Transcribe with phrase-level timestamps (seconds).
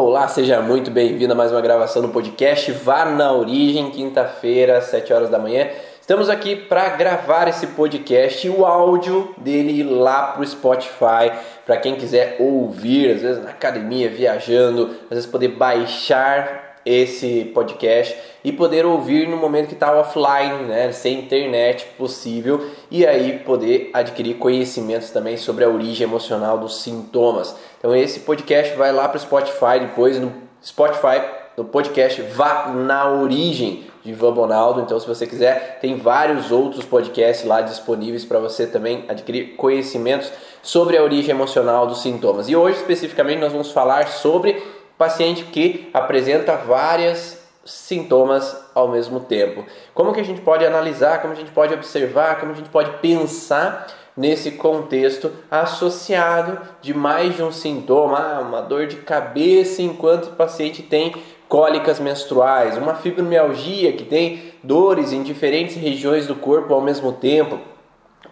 [0.00, 5.12] Olá, seja muito bem-vindo a mais uma gravação do podcast Vá na Origem, quinta-feira, 7
[5.12, 5.66] horas da manhã.
[6.00, 11.32] Estamos aqui para gravar esse podcast e o áudio dele ir lá para o Spotify,
[11.66, 18.16] para quem quiser ouvir, às vezes na academia, viajando, às vezes poder baixar esse podcast
[18.42, 23.90] e poder ouvir no momento que está offline, né, sem internet possível, e aí poder
[23.92, 27.54] adquirir conhecimentos também sobre a origem emocional dos sintomas.
[27.78, 30.32] Então esse podcast vai lá para o Spotify depois no
[30.64, 34.80] Spotify no podcast Vá na Origem de Ivan Bonaldo.
[34.80, 40.30] Então, se você quiser, tem vários outros podcasts lá disponíveis para você também adquirir conhecimentos
[40.62, 42.48] sobre a origem emocional dos sintomas.
[42.48, 44.62] E hoje, especificamente, nós vamos falar sobre
[44.98, 49.64] paciente que apresenta várias sintomas ao mesmo tempo.
[49.94, 52.90] Como que a gente pode analisar, como a gente pode observar, como a gente pode
[52.98, 60.26] pensar nesse contexto associado de mais de um sintoma, ah, uma dor de cabeça enquanto
[60.26, 61.14] o paciente tem
[61.48, 67.60] cólicas menstruais, uma fibromialgia que tem dores em diferentes regiões do corpo ao mesmo tempo.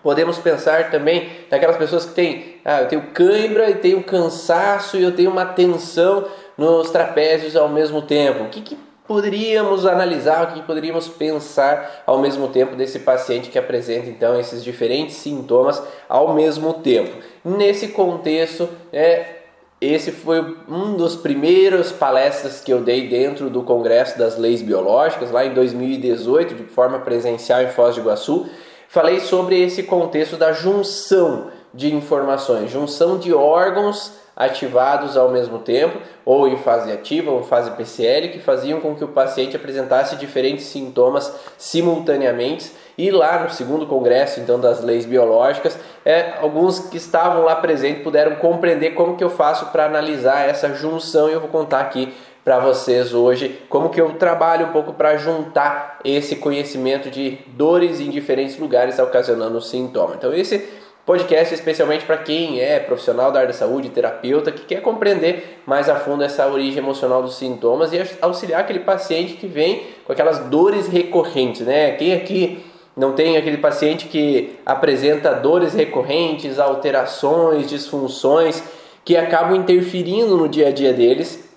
[0.03, 5.03] Podemos pensar também naquelas pessoas que têm, ah, eu tenho cãibra e tenho cansaço e
[5.03, 8.45] eu tenho uma tensão nos trapézios ao mesmo tempo?
[8.45, 13.59] O que, que poderíamos analisar, o que poderíamos pensar ao mesmo tempo desse paciente que
[13.59, 17.17] apresenta então esses diferentes sintomas ao mesmo tempo?
[17.45, 19.37] Nesse contexto, é,
[19.81, 25.31] esse foi um dos primeiros palestras que eu dei dentro do Congresso das Leis Biológicas,
[25.31, 28.49] lá em 2018, de forma presencial em Foz do Iguaçu.
[28.89, 35.99] Falei sobre esse contexto da junção de informações, junção de órgãos ativados ao mesmo tempo,
[36.23, 40.67] ou em fase ativa ou fase PCL, que faziam com que o paciente apresentasse diferentes
[40.67, 42.71] sintomas simultaneamente.
[42.99, 48.03] E lá no segundo congresso então das leis biológicas, é, alguns que estavam lá presentes
[48.03, 52.13] puderam compreender como que eu faço para analisar essa junção e eu vou contar aqui
[52.45, 57.99] para vocês hoje como que eu trabalho um pouco para juntar esse conhecimento de dores
[58.01, 60.15] em diferentes lugares ocasionando sintoma.
[60.15, 60.65] Então esse
[61.07, 65.89] Podcast especialmente para quem é profissional da área da saúde, terapeuta, que quer compreender mais
[65.89, 70.41] a fundo essa origem emocional dos sintomas e auxiliar aquele paciente que vem com aquelas
[70.47, 71.93] dores recorrentes, né?
[71.93, 72.65] Quem aqui
[72.97, 78.61] não tem aquele paciente que apresenta dores recorrentes, alterações, disfunções
[79.05, 81.49] que acabam interferindo no dia a dia deles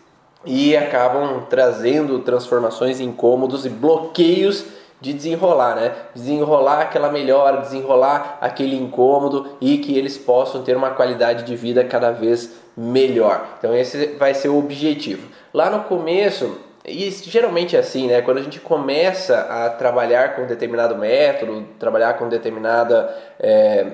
[0.46, 4.64] e acabam trazendo transformações incômodos e bloqueios
[5.02, 5.94] de desenrolar, né?
[6.14, 11.84] Desenrolar aquela melhora, desenrolar aquele incômodo e que eles possam ter uma qualidade de vida
[11.84, 13.46] cada vez melhor.
[13.58, 15.28] Então esse vai ser o objetivo.
[15.54, 18.22] Lá no começo, e geralmente é assim, né?
[18.22, 23.86] Quando a gente começa a trabalhar com determinado método, trabalhar com determinada é,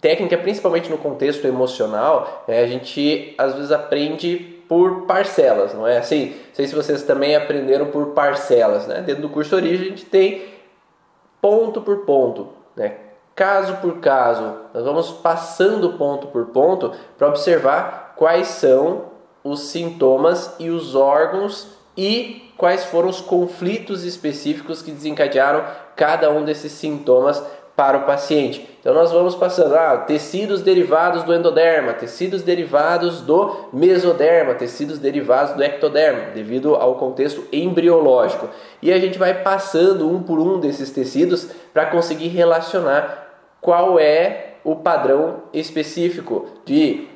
[0.00, 5.98] técnica, principalmente no contexto emocional, é, a gente às vezes aprende por parcelas, não é
[5.98, 6.34] assim?
[6.54, 9.02] Sei se vocês também aprenderam por parcelas, né?
[9.02, 10.46] Dentro do curso Origem a gente tem
[11.42, 12.94] ponto por ponto, né?
[13.34, 19.08] Caso por caso, nós vamos passando ponto por ponto para observar quais são
[19.44, 26.46] os sintomas e os órgãos e quais foram os conflitos específicos que desencadearam cada um
[26.46, 27.44] desses sintomas
[27.76, 28.66] para o paciente.
[28.82, 35.54] Então nós vamos passando ah, tecidos derivados do endoderma, tecidos derivados do mesoderma, tecidos derivados
[35.54, 38.48] do ectoderma, devido ao contexto embriológico.
[38.82, 43.28] E a gente vai passando um por um desses tecidos para conseguir relacionar
[43.60, 47.06] qual é o padrão específico de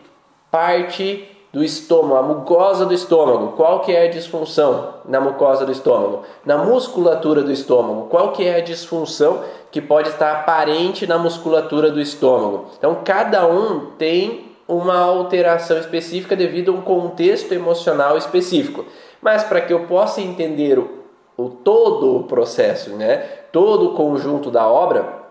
[0.53, 5.73] parte do estômago, a mucosa do estômago, qual que é a disfunção na mucosa do
[5.73, 6.21] estômago?
[6.45, 11.91] Na musculatura do estômago, qual que é a disfunção que pode estar aparente na musculatura
[11.91, 12.67] do estômago?
[12.77, 18.85] Então, cada um tem uma alteração específica devido a um contexto emocional específico.
[19.23, 20.91] Mas para que eu possa entender o,
[21.39, 23.17] o todo o processo, né,
[23.51, 25.23] todo o conjunto da obra,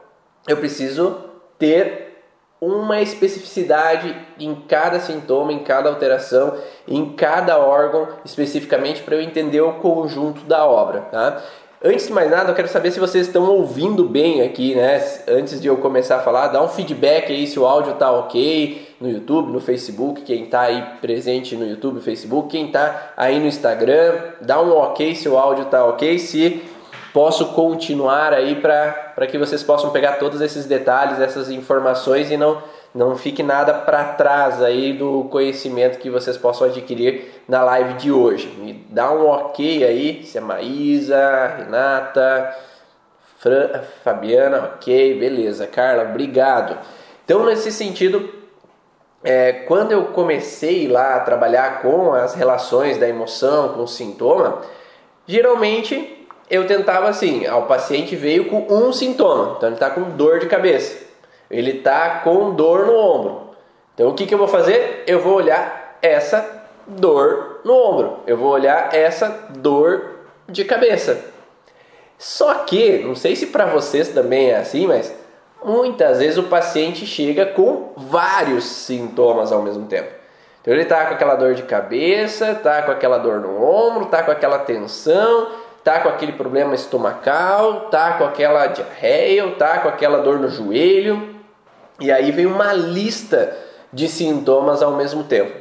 [0.47, 1.17] eu preciso
[1.59, 2.04] ter
[2.65, 6.55] uma especificidade em cada sintoma, em cada alteração,
[6.87, 11.01] em cada órgão, especificamente para eu entender o conjunto da obra.
[11.11, 11.41] Tá?
[11.83, 15.03] Antes de mais nada, eu quero saber se vocês estão ouvindo bem aqui, né?
[15.27, 18.95] Antes de eu começar a falar, dá um feedback aí se o áudio está ok
[18.99, 23.45] no YouTube, no Facebook, quem está aí presente no YouTube, Facebook, quem está aí no
[23.45, 26.63] Instagram, dá um ok se o áudio está ok, se
[27.13, 32.61] posso continuar aí para que vocês possam pegar todos esses detalhes, essas informações e não,
[32.93, 38.11] não fique nada para trás aí do conhecimento que vocês possam adquirir na live de
[38.11, 38.47] hoje.
[38.59, 42.53] Me dá um ok aí, se é Maísa, Renata,
[43.39, 45.65] Fran, Fabiana, ok, beleza.
[45.65, 46.77] Carla, obrigado.
[47.23, 48.29] Então, nesse sentido,
[49.23, 54.61] é, quando eu comecei lá a trabalhar com as relações da emoção, com o sintoma,
[55.25, 60.01] geralmente eu tentava assim, ah, o paciente veio com um sintoma, então ele está com
[60.11, 61.05] dor de cabeça,
[61.49, 63.49] ele está com dor no ombro.
[63.93, 65.03] Então o que, que eu vou fazer?
[65.07, 71.19] Eu vou olhar essa dor no ombro, eu vou olhar essa dor de cabeça.
[72.17, 75.13] Só que, não sei se para vocês também é assim, mas
[75.63, 80.09] muitas vezes o paciente chega com vários sintomas ao mesmo tempo.
[80.61, 84.23] Então ele está com aquela dor de cabeça, está com aquela dor no ombro, está
[84.23, 85.47] com aquela tensão,
[85.85, 91.35] está com aquele problema estomacal, está com aquela diarreia, está com aquela dor no joelho.
[91.99, 93.55] E aí vem uma lista
[93.93, 95.55] de sintomas ao mesmo tempo.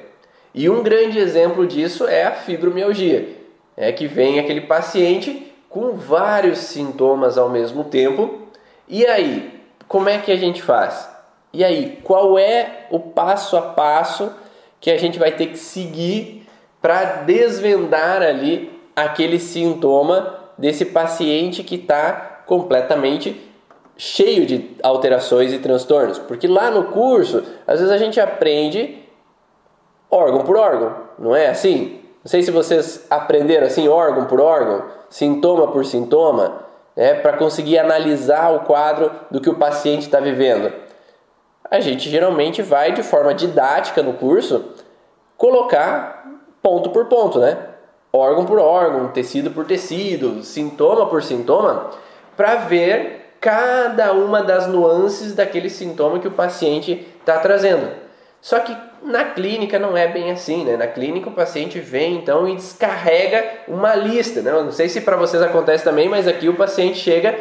[0.54, 3.36] E um grande exemplo disso é a fibromialgia.
[3.76, 8.48] É que vem aquele paciente com vários sintomas ao mesmo tempo.
[8.88, 11.06] E aí, como é que a gente faz?
[11.52, 14.32] E aí, qual é o passo a passo
[14.80, 16.46] que a gente vai ter que seguir
[16.80, 23.50] para desvendar ali aquele sintoma desse paciente que está completamente
[23.96, 26.18] cheio de alterações e transtornos?
[26.18, 29.02] Porque lá no curso, às vezes a gente aprende
[30.10, 32.00] órgão por órgão, não é assim?
[32.22, 36.64] Não sei se vocês aprenderam assim, órgão por órgão, sintoma por sintoma,
[36.96, 40.72] né, para conseguir analisar o quadro do que o paciente está vivendo.
[41.70, 44.72] A gente geralmente vai de forma didática no curso
[45.36, 46.24] colocar
[46.62, 47.73] ponto por ponto, né?
[48.16, 51.90] Órgão por órgão, tecido por tecido, sintoma por sintoma,
[52.36, 57.90] para ver cada uma das nuances daquele sintoma que o paciente está trazendo.
[58.40, 60.76] Só que na clínica não é bem assim, né?
[60.76, 64.52] Na clínica o paciente vem então e descarrega uma lista, né?
[64.52, 67.36] Eu não sei se para vocês acontece também, mas aqui o paciente chega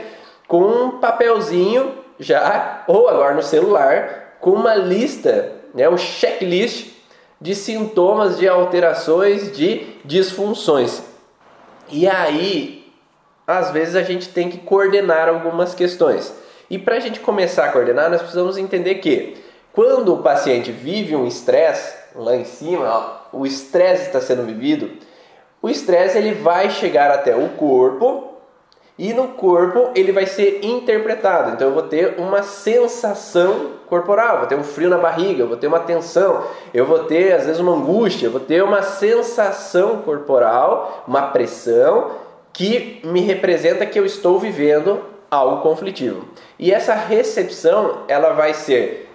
[0.48, 5.88] com um papelzinho já, ou agora no celular, com uma lista, né?
[5.88, 6.93] O checklist
[7.44, 11.04] de sintomas, de alterações, de disfunções.
[11.90, 12.90] E aí,
[13.46, 16.34] às vezes a gente tem que coordenar algumas questões.
[16.70, 19.36] E para a gente começar a coordenar, nós precisamos entender que
[19.74, 22.86] quando o paciente vive um estresse, lá em cima,
[23.34, 24.90] ó, o estresse está sendo vivido,
[25.62, 28.33] o estresse ele vai chegar até o corpo
[28.98, 31.52] e no corpo ele vai ser interpretado.
[31.52, 35.68] Então eu vou ter uma sensação corporal, vou ter um frio na barriga, vou ter
[35.68, 36.44] uma tensão,
[36.74, 42.12] eu vou ter às vezes uma angústia, vou ter uma sensação corporal, uma pressão
[42.52, 46.26] que me representa que eu estou vivendo algo conflitivo.
[46.60, 49.10] E essa recepção ela vai ser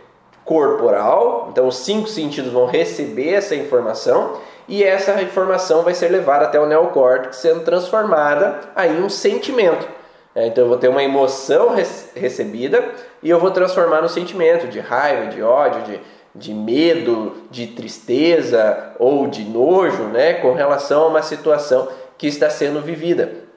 [0.45, 6.44] corporal, então os cinco sentidos vão receber essa informação e essa informação vai ser levada
[6.44, 9.88] até o neocórtex, sendo transformada em um sentimento.
[10.35, 11.75] É, então eu vou ter uma emoção
[12.15, 12.85] recebida
[13.23, 16.00] e eu vou transformar no sentimento de raiva, de ódio, de,
[16.35, 21.88] de medo, de tristeza ou de nojo, né, com relação a uma situação
[22.19, 23.48] que está sendo vivida.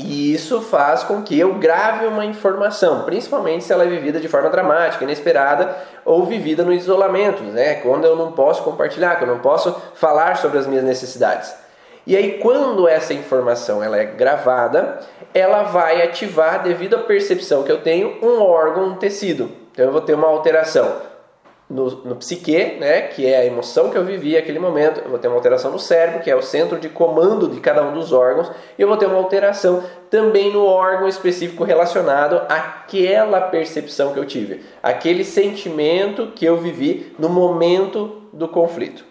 [0.00, 4.28] E isso faz com que eu grave uma informação, principalmente se ela é vivida de
[4.28, 7.74] forma dramática, inesperada ou vivida no isolamento, né?
[7.74, 11.52] quando eu não posso compartilhar, quando eu não posso falar sobre as minhas necessidades.
[12.06, 15.00] E aí, quando essa informação ela é gravada,
[15.34, 19.50] ela vai ativar, devido à percepção que eu tenho, um órgão, um tecido.
[19.72, 20.96] Então, eu vou ter uma alteração
[21.68, 25.18] no, no psique, né, que é a emoção que eu vivi naquele momento, eu vou
[25.18, 28.12] ter uma alteração no cérebro, que é o centro de comando de cada um dos
[28.12, 34.18] órgãos, e eu vou ter uma alteração também no órgão específico relacionado àquela percepção que
[34.18, 39.04] eu tive, aquele sentimento que eu vivi no momento do conflito.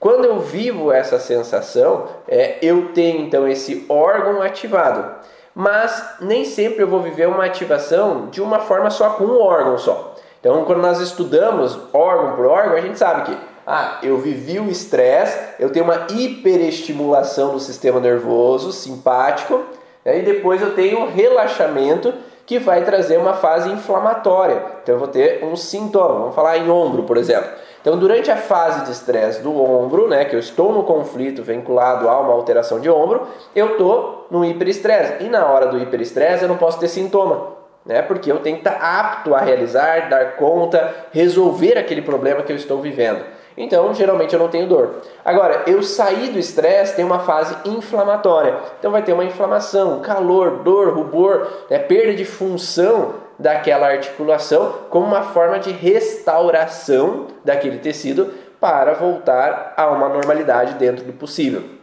[0.00, 6.82] Quando eu vivo essa sensação, é, eu tenho então esse órgão ativado, mas nem sempre
[6.82, 10.14] eu vou viver uma ativação de uma forma só com um órgão só.
[10.40, 14.70] Então, quando nós estudamos órgão por órgão, a gente sabe que ah, eu vivi o
[14.70, 19.62] estresse, eu tenho uma hiperestimulação do sistema nervoso simpático,
[20.04, 22.14] né, e depois eu tenho um relaxamento
[22.46, 24.62] que vai trazer uma fase inflamatória.
[24.82, 27.50] Então eu vou ter um sintoma, vamos falar em ombro, por exemplo.
[27.80, 32.08] Então, durante a fase de estresse do ombro, né, que eu estou no conflito vinculado
[32.08, 35.24] a uma alteração de ombro, eu estou no hiperestresse.
[35.24, 37.57] E na hora do hiperestresse eu não posso ter sintoma
[37.88, 38.02] né?
[38.02, 42.56] Porque eu tenho que estar apto a realizar, dar conta, resolver aquele problema que eu
[42.56, 43.24] estou vivendo.
[43.56, 45.02] Então, geralmente eu não tenho dor.
[45.24, 48.54] Agora, eu sair do estresse tem uma fase inflamatória.
[48.78, 51.78] Então vai ter uma inflamação, calor, dor, rubor, né?
[51.78, 59.88] perda de função daquela articulação como uma forma de restauração daquele tecido para voltar a
[59.88, 61.77] uma normalidade dentro do possível.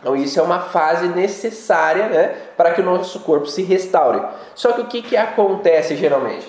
[0.00, 4.22] Então isso é uma fase necessária né, para que o nosso corpo se restaure.
[4.54, 6.48] Só que o que, que acontece geralmente?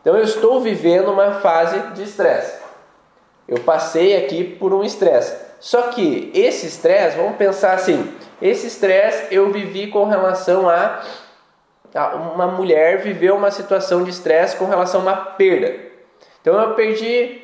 [0.00, 2.58] Então eu estou vivendo uma fase de estresse.
[3.46, 5.36] Eu passei aqui por um estresse.
[5.60, 11.02] Só que esse estresse, vamos pensar assim, esse estresse eu vivi com relação a,
[11.94, 15.74] a uma mulher viveu uma situação de estresse com relação a uma perda.
[16.40, 17.42] Então eu perdi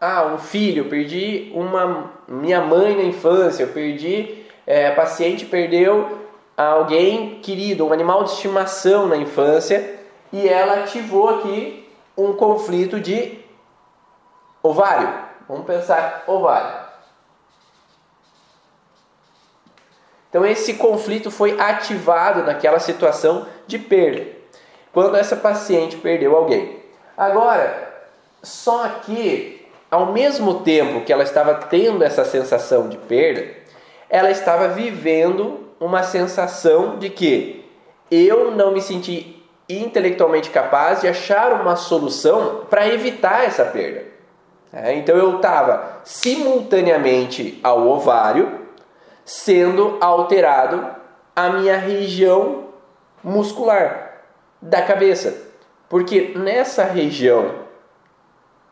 [0.00, 6.20] ah, um filho, eu perdi uma minha mãe na infância, eu perdi é, paciente perdeu
[6.56, 9.98] alguém querido, um animal de estimação na infância
[10.32, 13.38] e ela ativou aqui um conflito de
[14.62, 15.12] ovário.
[15.48, 16.84] Vamos pensar ovário.
[20.30, 24.26] Então esse conflito foi ativado naquela situação de perda.
[24.92, 26.82] Quando essa paciente perdeu alguém.
[27.16, 27.92] Agora,
[28.42, 33.63] só que ao mesmo tempo que ela estava tendo essa sensação de perda,
[34.14, 37.68] ela estava vivendo uma sensação de que
[38.08, 44.04] eu não me senti intelectualmente capaz de achar uma solução para evitar essa perda.
[44.72, 48.60] É, então eu estava simultaneamente ao ovário,
[49.24, 50.94] sendo alterado
[51.34, 52.66] a minha região
[53.20, 54.20] muscular
[54.62, 55.36] da cabeça.
[55.88, 57.52] Porque nessa região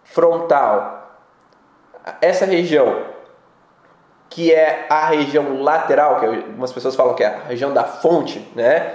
[0.04, 1.18] frontal,
[2.20, 3.11] essa região
[4.34, 8.46] que é a região lateral, que algumas pessoas falam que é a região da fonte,
[8.56, 8.92] né?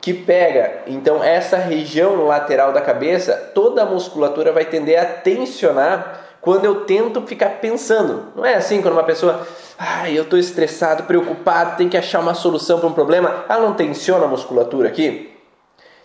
[0.00, 6.20] Que pega, então essa região lateral da cabeça, toda a musculatura vai tender a tensionar
[6.40, 8.32] quando eu tento ficar pensando.
[8.34, 9.46] Não é assim quando uma pessoa,
[9.78, 13.74] ai, eu estou estressado, preocupado, tem que achar uma solução para um problema, ela não
[13.74, 15.34] tensiona a musculatura aqui?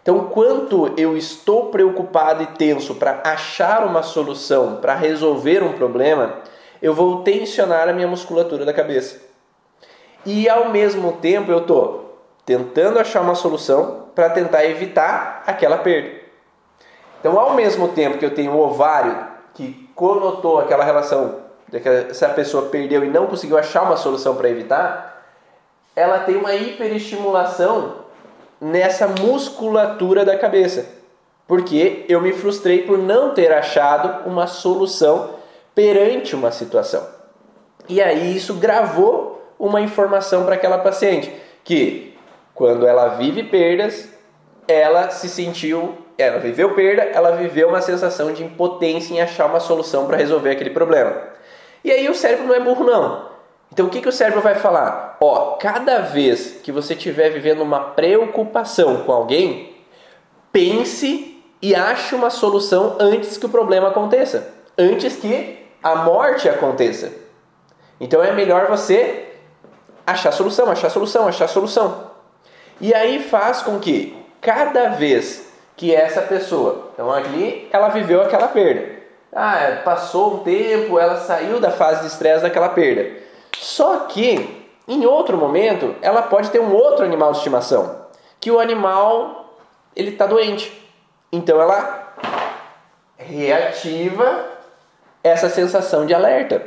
[0.01, 6.33] Então, quanto eu estou preocupado e tenso para achar uma solução, para resolver um problema,
[6.83, 9.21] eu vou tensionar a minha musculatura da cabeça.
[10.25, 16.21] E ao mesmo tempo eu estou tentando achar uma solução para tentar evitar aquela perda.
[17.21, 19.17] Então, ao mesmo tempo que eu tenho o ovário
[19.53, 24.35] que conotou aquela relação de que essa pessoa perdeu e não conseguiu achar uma solução
[24.35, 25.23] para evitar,
[25.95, 27.99] ela tem uma hiperestimulação
[28.59, 30.85] nessa musculatura da cabeça.
[31.47, 35.42] Porque eu me frustrei por não ter achado uma solução
[35.75, 37.07] perante uma situação.
[37.89, 42.15] E aí isso gravou uma informação para aquela paciente que
[42.53, 44.09] quando ela vive perdas,
[44.67, 49.59] ela se sentiu ela viveu perda, ela viveu uma sensação de impotência em achar uma
[49.59, 51.15] solução para resolver aquele problema.
[51.83, 53.33] E aí o cérebro não é burro não.
[53.71, 55.17] Então o que, que o cérebro vai falar?
[55.19, 59.75] Ó, cada vez que você estiver vivendo uma preocupação com alguém,
[60.51, 67.11] pense e ache uma solução antes que o problema aconteça, antes que a morte aconteça.
[67.99, 69.33] Então é melhor você
[70.05, 72.11] achar solução, achar solução, achar solução.
[72.79, 76.89] E aí faz com que cada vez que essa pessoa.
[76.93, 79.03] Então ali ela viveu aquela perda.
[79.35, 83.17] Ah, passou um tempo, ela saiu da fase de estresse daquela perda.
[83.57, 88.03] Só que em outro momento ela pode ter um outro animal de estimação,
[88.39, 89.57] que o animal
[89.95, 90.71] ele está doente.
[91.31, 92.13] Então ela
[93.17, 94.52] reativa
[95.23, 96.61] essa sensação de alerta.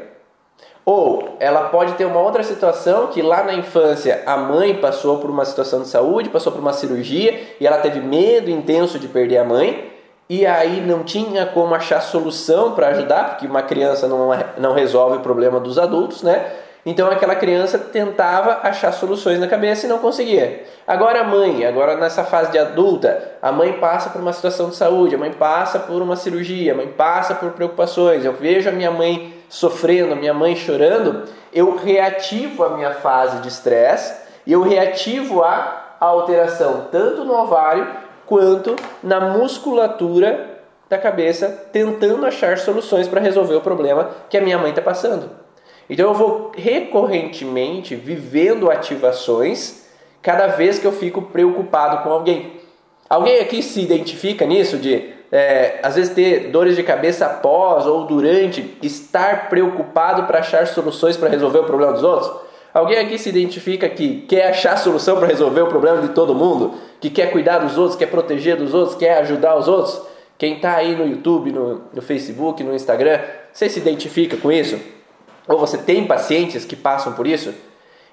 [0.84, 5.28] Ou ela pode ter uma outra situação que lá na infância a mãe passou por
[5.28, 9.38] uma situação de saúde, passou por uma cirurgia e ela teve medo intenso de perder
[9.38, 9.92] a mãe
[10.28, 15.18] e aí não tinha como achar solução para ajudar, porque uma criança não, não resolve
[15.18, 16.52] o problema dos adultos, né?
[16.86, 20.64] Então aquela criança tentava achar soluções na cabeça e não conseguia.
[20.86, 24.76] Agora a mãe, agora nessa fase de adulta, a mãe passa por uma situação de
[24.76, 28.24] saúde, a mãe passa por uma cirurgia, a mãe passa por preocupações.
[28.24, 33.40] Eu vejo a minha mãe sofrendo, a minha mãe chorando, eu reativo a minha fase
[33.40, 34.14] de estresse
[34.46, 37.84] e eu reativo a alteração tanto no ovário
[38.26, 40.54] quanto na musculatura
[40.88, 45.45] da cabeça, tentando achar soluções para resolver o problema que a minha mãe está passando.
[45.88, 49.86] Então eu vou recorrentemente vivendo ativações
[50.20, 52.52] cada vez que eu fico preocupado com alguém.
[53.08, 58.04] Alguém aqui se identifica nisso de é, às vezes ter dores de cabeça após ou
[58.04, 62.32] durante estar preocupado para achar soluções para resolver o problema dos outros?
[62.74, 66.74] Alguém aqui se identifica que quer achar solução para resolver o problema de todo mundo?
[67.00, 70.00] Que quer cuidar dos outros, quer proteger dos outros, quer ajudar os outros?
[70.36, 73.20] Quem está aí no YouTube, no, no Facebook, no Instagram,
[73.52, 74.78] você se identifica com isso?
[75.46, 77.54] Ou você tem pacientes que passam por isso,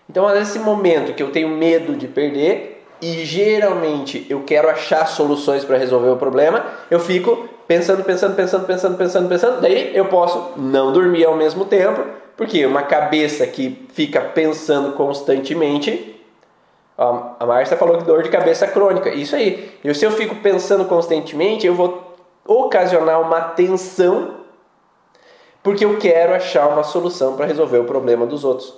[0.10, 5.66] então nesse momento que eu tenho medo de perder e geralmente eu quero achar soluções
[5.66, 10.54] para resolver o problema, eu fico pensando, pensando, pensando, pensando, pensando, pensando, daí eu posso
[10.58, 12.04] não dormir ao mesmo tempo,
[12.38, 16.13] porque uma cabeça que fica pensando constantemente
[17.40, 19.72] a Márcia falou que dor de cabeça crônica, isso aí.
[19.84, 24.43] E se eu fico pensando constantemente, eu vou ocasionar uma tensão
[25.63, 28.74] porque eu quero achar uma solução para resolver o problema dos outros.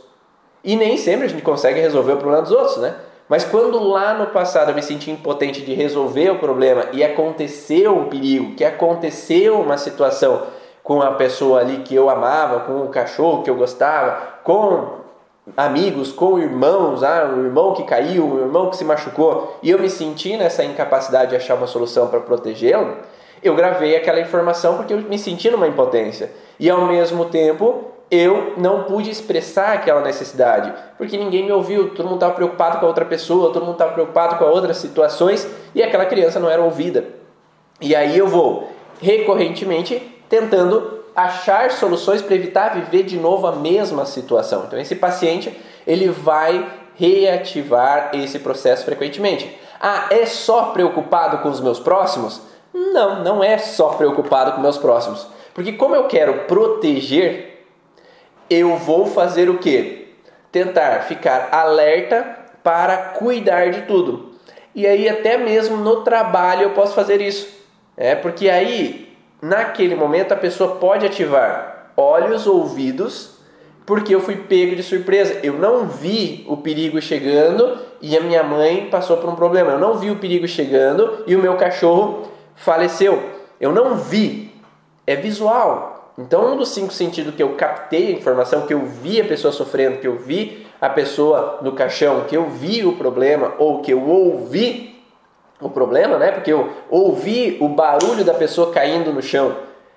[0.63, 2.95] E nem sempre a gente consegue resolver o problema dos outros, né?
[3.27, 7.97] Mas quando lá no passado eu me senti impotente de resolver o problema e aconteceu
[7.97, 10.43] um perigo, que aconteceu uma situação
[10.83, 15.05] com a pessoa ali que eu amava, com o cachorro que eu gostava, com
[15.57, 19.79] amigos, com irmãos, ah, o irmão que caiu, o irmão que se machucou, e eu
[19.79, 22.97] me senti nessa incapacidade de achar uma solução para protegê-lo,
[23.47, 26.31] eu gravei aquela informação porque eu me senti numa impotência.
[26.59, 32.05] E ao mesmo tempo, eu não pude expressar aquela necessidade, porque ninguém me ouviu, todo
[32.05, 35.81] mundo estava preocupado com a outra pessoa, todo mundo estava preocupado com outras situações e
[35.81, 37.05] aquela criança não era ouvida.
[37.81, 38.69] E aí eu vou
[39.01, 39.99] recorrentemente
[40.29, 44.65] tentando achar soluções para evitar viver de novo a mesma situação.
[44.67, 49.57] Então esse paciente, ele vai reativar esse processo frequentemente.
[49.79, 52.41] Ah, é só preocupado com os meus próximos?
[52.75, 55.25] Não, não é só preocupado com meus próximos.
[55.53, 57.63] Porque como eu quero proteger,
[58.49, 60.09] eu vou fazer o quê?
[60.51, 64.33] Tentar ficar alerta para cuidar de tudo.
[64.75, 67.47] E aí até mesmo no trabalho eu posso fazer isso.
[67.95, 73.37] É porque aí naquele momento a pessoa pode ativar olhos, ouvidos,
[73.85, 75.39] porque eu fui pego de surpresa.
[75.41, 79.71] Eu não vi o perigo chegando e a minha mãe passou por um problema.
[79.71, 83.21] Eu não vi o perigo chegando e o meu cachorro faleceu.
[83.59, 84.51] Eu não vi,
[85.05, 86.13] é visual.
[86.17, 89.51] Então, um dos cinco sentidos que eu captei a informação, que eu vi a pessoa
[89.51, 93.91] sofrendo, que eu vi a pessoa no caixão, que eu vi o problema ou que
[93.91, 94.95] eu ouvi
[95.59, 96.31] o problema, né?
[96.31, 99.55] Porque eu ouvi o barulho da pessoa caindo no chão.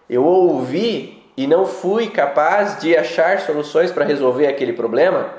[0.08, 5.37] Eu ouvi e não fui capaz de achar soluções para resolver aquele problema.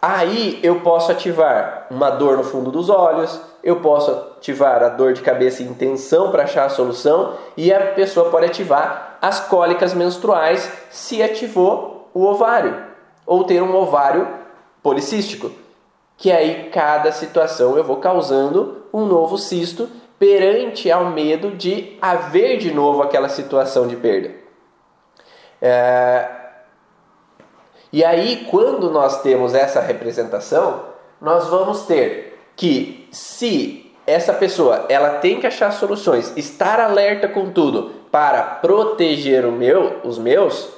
[0.00, 5.12] Aí eu posso ativar uma dor no fundo dos olhos, eu posso ativar a dor
[5.12, 9.94] de cabeça e intenção para achar a solução, e a pessoa pode ativar as cólicas
[9.94, 12.76] menstruais se ativou o ovário,
[13.24, 14.28] ou ter um ovário
[14.82, 15.50] policístico,
[16.16, 22.58] que aí cada situação eu vou causando um novo cisto perante ao medo de haver
[22.58, 24.30] de novo aquela situação de perda.
[25.60, 26.28] É,
[27.92, 30.84] e aí, quando nós temos essa representação,
[31.20, 37.50] nós vamos ter que se essa pessoa ela tem que achar soluções, estar alerta com
[37.50, 40.68] tudo para proteger o meu, os meus,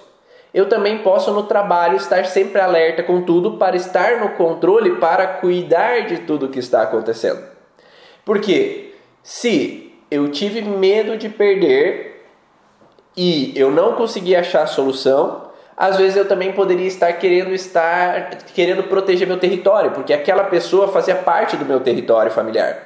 [0.52, 5.26] eu também posso no trabalho estar sempre alerta com tudo para estar no controle, para
[5.26, 7.42] cuidar de tudo que está acontecendo.
[8.24, 12.24] Porque se eu tive medo de perder
[13.16, 15.47] e eu não consegui achar a solução,
[15.78, 20.88] às vezes eu também poderia estar querendo estar querendo proteger meu território, porque aquela pessoa
[20.88, 22.76] fazia parte do meu território familiar.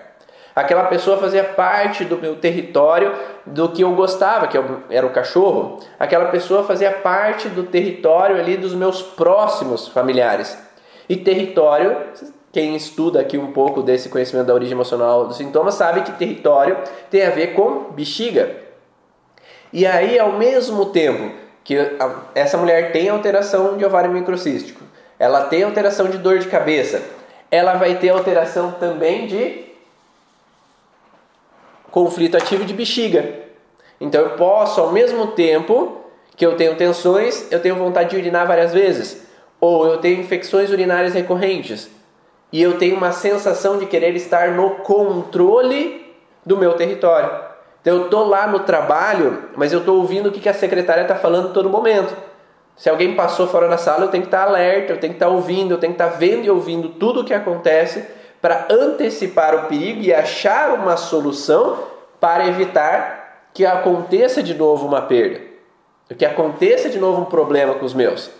[0.54, 3.14] Aquela pessoa fazia parte do meu território
[3.46, 4.58] do que eu gostava, que
[4.90, 5.80] era o cachorro.
[5.98, 10.58] Aquela pessoa fazia parte do território ali dos meus próximos familiares.
[11.08, 11.96] E território,
[12.52, 16.76] quem estuda aqui um pouco desse conhecimento da origem emocional dos sintomas sabe que território
[17.10, 18.54] tem a ver com bexiga.
[19.72, 21.76] E aí, ao mesmo tempo que
[22.34, 24.82] essa mulher tem alteração de ovário microcístico,
[25.18, 27.02] ela tem alteração de dor de cabeça,
[27.50, 29.64] ela vai ter alteração também de
[31.90, 33.42] conflito ativo de bexiga.
[34.00, 36.00] Então eu posso, ao mesmo tempo
[36.34, 39.22] que eu tenho tensões, eu tenho vontade de urinar várias vezes,
[39.60, 41.88] ou eu tenho infecções urinárias recorrentes,
[42.50, 46.12] e eu tenho uma sensação de querer estar no controle
[46.44, 47.51] do meu território.
[47.82, 51.16] Então eu estou lá no trabalho, mas eu estou ouvindo o que a secretária está
[51.16, 52.16] falando todo momento.
[52.76, 55.16] Se alguém passou fora da sala, eu tenho que estar tá alerta, eu tenho que
[55.16, 58.06] estar tá ouvindo, eu tenho que estar tá vendo e ouvindo tudo o que acontece
[58.40, 61.78] para antecipar o perigo e achar uma solução
[62.20, 65.40] para evitar que aconteça de novo uma perda,
[66.16, 68.30] que aconteça de novo um problema com os meus.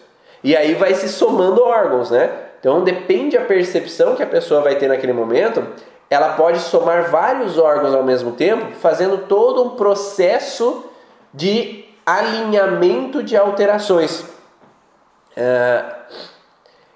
[0.43, 2.31] E aí vai se somando órgãos, né?
[2.59, 5.67] Então depende a percepção que a pessoa vai ter naquele momento,
[6.13, 10.85] ela pode somar vários órgãos ao mesmo tempo, fazendo todo um processo
[11.33, 14.25] de alinhamento de alterações.
[15.35, 15.85] É,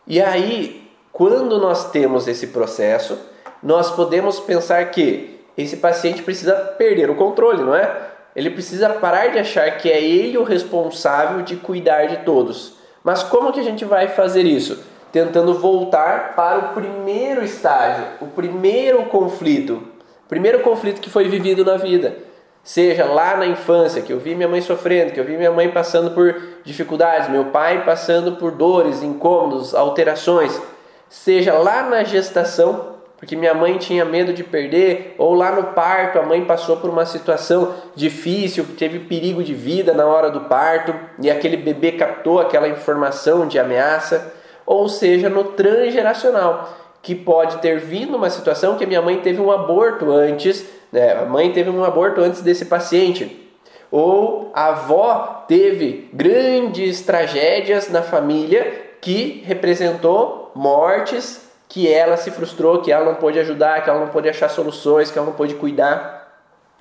[0.06, 3.18] e aí, quando nós temos esse processo,
[3.62, 8.10] nós podemos pensar que esse paciente precisa perder o controle, não é?
[8.34, 12.74] Ele precisa parar de achar que é ele o responsável de cuidar de todos.
[13.02, 14.84] Mas como que a gente vai fazer isso?
[15.16, 19.82] Tentando voltar para o primeiro estágio, o primeiro conflito,
[20.28, 22.18] primeiro conflito que foi vivido na vida.
[22.62, 25.70] Seja lá na infância, que eu vi minha mãe sofrendo, que eu vi minha mãe
[25.70, 30.60] passando por dificuldades, meu pai passando por dores, incômodos, alterações.
[31.08, 36.18] Seja lá na gestação, porque minha mãe tinha medo de perder, ou lá no parto
[36.18, 40.94] a mãe passou por uma situação difícil, teve perigo de vida na hora do parto
[41.18, 44.35] e aquele bebê captou aquela informação de ameaça,
[44.66, 49.40] ou seja, no transgeracional, que pode ter vindo uma situação que a minha mãe teve
[49.40, 51.12] um aborto antes, né?
[51.12, 53.44] a mãe teve um aborto antes desse paciente.
[53.92, 62.82] Ou a avó teve grandes tragédias na família que representou mortes que ela se frustrou,
[62.82, 65.54] que ela não pôde ajudar, que ela não pôde achar soluções, que ela não pôde
[65.54, 66.28] cuidar,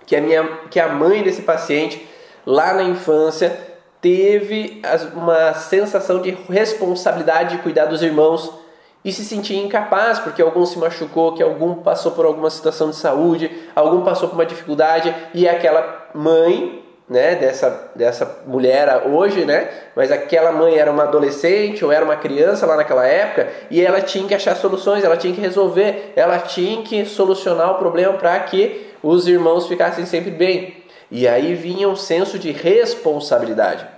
[0.05, 2.07] que a minha, que a mãe desse paciente
[2.45, 3.74] lá na infância
[4.05, 4.83] teve
[5.15, 8.53] uma sensação de responsabilidade de cuidar dos irmãos
[9.03, 12.97] e se sentia incapaz porque algum se machucou, que algum passou por alguma situação de
[12.97, 19.69] saúde, algum passou por uma dificuldade e aquela mãe né, dessa, dessa mulher hoje, né?
[19.95, 24.01] Mas aquela mãe era uma adolescente ou era uma criança lá naquela época e ela
[24.01, 28.39] tinha que achar soluções, ela tinha que resolver, ela tinha que solucionar o problema para
[28.41, 30.85] que os irmãos ficassem sempre bem.
[31.09, 33.94] E aí vinha um senso de responsabilidade.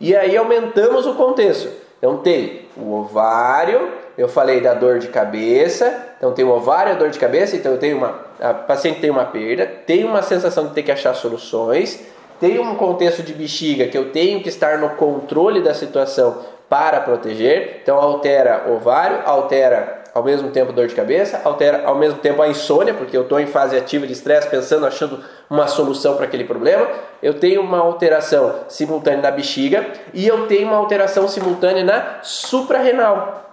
[0.00, 1.68] E aí aumentamos o contexto.
[1.98, 6.94] Então tem o ovário, eu falei da dor de cabeça, então tem o ovário, a
[6.94, 10.66] dor de cabeça, então eu tenho uma, a paciente tem uma perda, tem uma sensação
[10.66, 12.00] de ter que achar soluções,
[12.38, 17.00] tem um contexto de bexiga que eu tenho que estar no controle da situação para
[17.00, 22.40] proteger, então altera ovário, altera ao mesmo tempo dor de cabeça, altera ao mesmo tempo
[22.40, 26.24] a insônia, porque eu estou em fase ativa de estresse, pensando, achando uma solução para
[26.24, 26.86] aquele problema.
[27.20, 33.50] Eu tenho uma alteração simultânea na bexiga e eu tenho uma alteração simultânea na suprarrenal.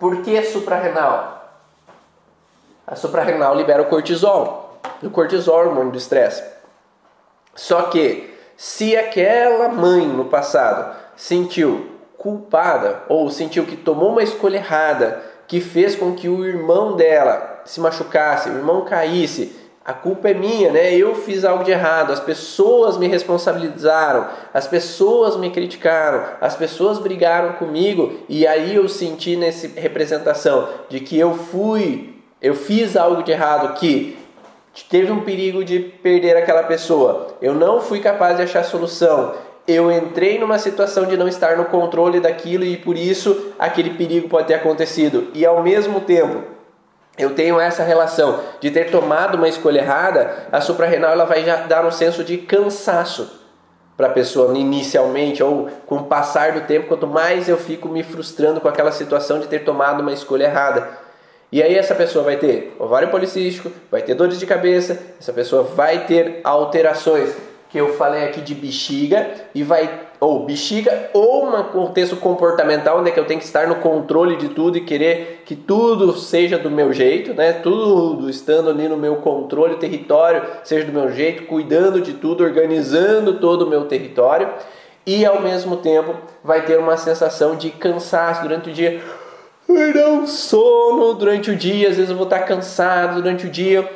[0.00, 1.60] Por que suprarrenal?
[2.86, 4.80] A suprarrenal libera o cortisol.
[5.02, 6.42] O cortisol é o hormônio do estresse.
[7.54, 14.56] Só que se aquela mãe no passado sentiu culpada ou sentiu que tomou uma escolha
[14.56, 20.30] errada que fez com que o irmão dela se machucasse, o irmão caísse, a culpa
[20.30, 20.94] é minha, né?
[20.94, 26.98] Eu fiz algo de errado, as pessoas me responsabilizaram, as pessoas me criticaram, as pessoas
[26.98, 33.22] brigaram comigo e aí eu senti nessa representação de que eu fui, eu fiz algo
[33.22, 34.16] de errado que
[34.88, 39.34] teve um perigo de perder aquela pessoa, eu não fui capaz de achar solução,
[39.66, 44.28] eu entrei numa situação de não estar no controle daquilo e por isso aquele perigo
[44.28, 45.28] pode ter acontecido.
[45.34, 46.42] E ao mesmo tempo,
[47.16, 51.84] eu tenho essa relação de ter tomado uma escolha errada, a suprarrenal ela vai dar
[51.84, 53.40] um senso de cansaço
[53.96, 58.02] para a pessoa inicialmente ou com o passar do tempo, quanto mais eu fico me
[58.02, 60.88] frustrando com aquela situação de ter tomado uma escolha errada.
[61.52, 65.62] E aí essa pessoa vai ter ovário policístico, vai ter dores de cabeça, essa pessoa
[65.62, 67.30] vai ter alterações
[67.72, 73.08] que eu falei aqui de bexiga e vai ou bexiga ou um contexto comportamental onde
[73.08, 76.58] é que eu tenho que estar no controle de tudo e querer que tudo seja
[76.58, 77.54] do meu jeito, né?
[77.54, 82.44] Tudo estando ali no meu controle, o território seja do meu jeito, cuidando de tudo,
[82.44, 84.50] organizando todo o meu território.
[85.06, 89.00] E ao mesmo tempo vai ter uma sensação de cansaço durante o dia.
[89.66, 93.90] Não sono durante o dia, às vezes eu vou estar cansado durante o dia,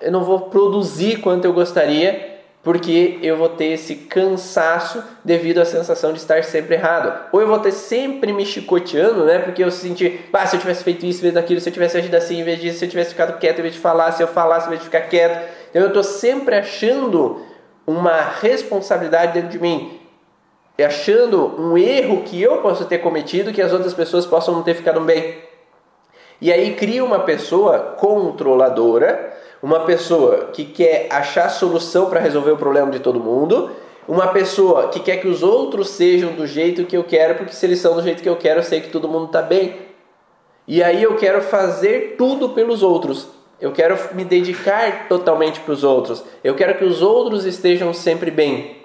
[0.00, 2.29] eu não vou produzir quanto eu gostaria,
[2.62, 7.28] porque eu vou ter esse cansaço devido à sensação de estar sempre errado.
[7.32, 9.38] Ou eu vou ter sempre me chicoteando, né?
[9.38, 11.96] Porque eu senti, ah, se eu tivesse feito isso em vez daquilo, se eu tivesse
[11.96, 14.22] agido assim em vez disso, se eu tivesse ficado quieto em vez de falar, se
[14.22, 15.48] eu falasse em vez de ficar quieto.
[15.70, 17.40] Então eu estou sempre achando
[17.86, 20.00] uma responsabilidade dentro de mim
[20.84, 24.74] achando um erro que eu posso ter cometido que as outras pessoas possam não ter
[24.74, 25.38] ficado bem.
[26.40, 32.56] E aí cria uma pessoa controladora, uma pessoa que quer achar solução para resolver o
[32.56, 33.70] problema de todo mundo,
[34.08, 37.64] uma pessoa que quer que os outros sejam do jeito que eu quero, porque se
[37.66, 39.76] eles são do jeito que eu quero, eu sei que todo mundo está bem.
[40.66, 43.28] E aí eu quero fazer tudo pelos outros.
[43.60, 46.24] Eu quero me dedicar totalmente para os outros.
[46.42, 48.78] Eu quero que os outros estejam sempre bem.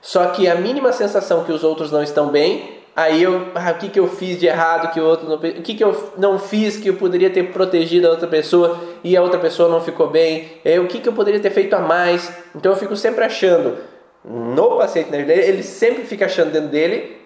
[0.00, 3.74] Só que a mínima sensação que os outros não estão bem, aí eu, ah, o
[3.74, 6.36] que, que eu fiz de errado que o outro não, o que, que eu não
[6.36, 10.10] fiz que eu poderia ter protegido a outra pessoa e a outra pessoa não ficou
[10.10, 12.28] bem, é, o que, que eu poderia ter feito a mais.
[12.56, 13.78] Então eu fico sempre achando
[14.24, 17.16] no paciente né, ele sempre fica achando dentro dele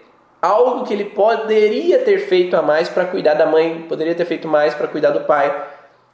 [0.43, 4.47] algo que ele poderia ter feito a mais para cuidar da mãe, poderia ter feito
[4.47, 5.69] mais para cuidar do pai,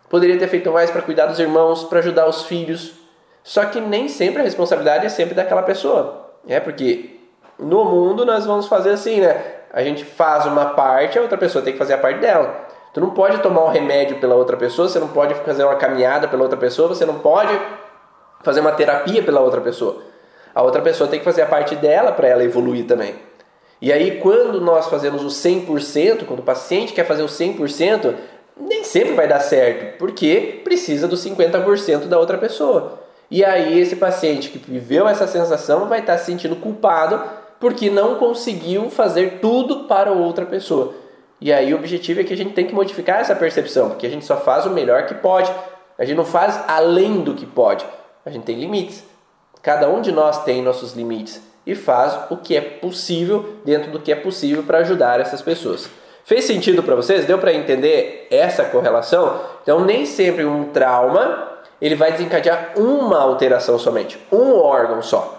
[0.08, 2.92] poderia ter feito mais para cuidar dos irmãos, para ajudar os filhos.
[3.42, 6.30] Só que nem sempre a responsabilidade é sempre daquela pessoa.
[6.46, 7.17] É porque
[7.58, 9.40] no mundo nós vamos fazer assim, né?
[9.72, 12.68] A gente faz uma parte, a outra pessoa tem que fazer a parte dela.
[12.92, 16.26] Tu não pode tomar um remédio pela outra pessoa, você não pode fazer uma caminhada
[16.26, 17.58] pela outra pessoa, você não pode
[18.42, 20.02] fazer uma terapia pela outra pessoa.
[20.54, 23.14] A outra pessoa tem que fazer a parte dela para ela evoluir também.
[23.80, 28.14] E aí, quando nós fazemos o 100%, quando o paciente quer fazer o 100%,
[28.60, 32.98] nem sempre vai dar certo, porque precisa dos 50% da outra pessoa.
[33.30, 37.22] E aí esse paciente que viveu essa sensação vai estar se sentindo culpado
[37.60, 40.94] porque não conseguiu fazer tudo para outra pessoa.
[41.40, 44.10] E aí o objetivo é que a gente tem que modificar essa percepção, porque a
[44.10, 45.50] gente só faz o melhor que pode.
[45.98, 47.84] A gente não faz além do que pode.
[48.24, 49.04] A gente tem limites.
[49.62, 54.00] Cada um de nós tem nossos limites e faz o que é possível dentro do
[54.00, 55.88] que é possível para ajudar essas pessoas.
[56.24, 57.24] Fez sentido para vocês?
[57.24, 59.40] Deu para entender essa correlação?
[59.62, 61.48] Então nem sempre um trauma
[61.80, 65.37] ele vai desencadear uma alteração somente, um órgão só,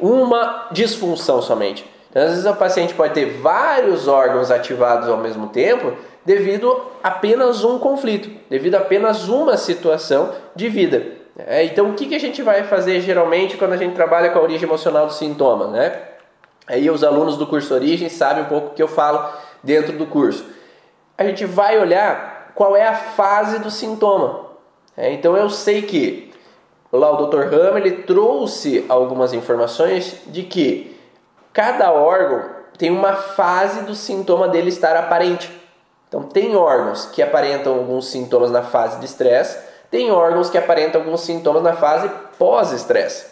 [0.00, 1.84] uma disfunção somente.
[2.10, 5.92] Então, às vezes o paciente pode ter vários órgãos ativados ao mesmo tempo
[6.24, 11.20] devido a apenas um conflito, devido a apenas uma situação de vida.
[11.38, 14.38] É, então, o que, que a gente vai fazer geralmente quando a gente trabalha com
[14.38, 15.68] a origem emocional do sintoma?
[15.68, 15.98] Né?
[16.66, 19.28] Aí os alunos do curso Origem sabem um pouco o que eu falo
[19.62, 20.44] dentro do curso.
[21.16, 24.50] A gente vai olhar qual é a fase do sintoma.
[24.96, 26.29] É, então eu sei que
[26.92, 27.48] lá o Dr.
[27.50, 30.98] Ram ele trouxe algumas informações de que
[31.52, 32.42] cada órgão
[32.78, 35.50] tem uma fase do sintoma dele estar aparente.
[36.08, 39.58] Então tem órgãos que aparentam alguns sintomas na fase de estresse,
[39.90, 43.26] tem órgãos que aparentam alguns sintomas na fase pós-estresse.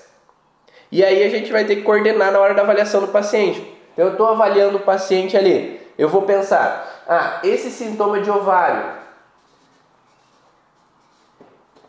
[0.91, 3.61] E aí a gente vai ter que coordenar na hora da avaliação do paciente.
[3.93, 8.98] Então eu estou avaliando o paciente ali, eu vou pensar, ah, esse sintoma de ovário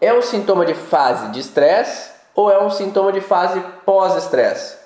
[0.01, 4.77] é um sintoma de fase de estresse ou é um sintoma de fase pós-estresse?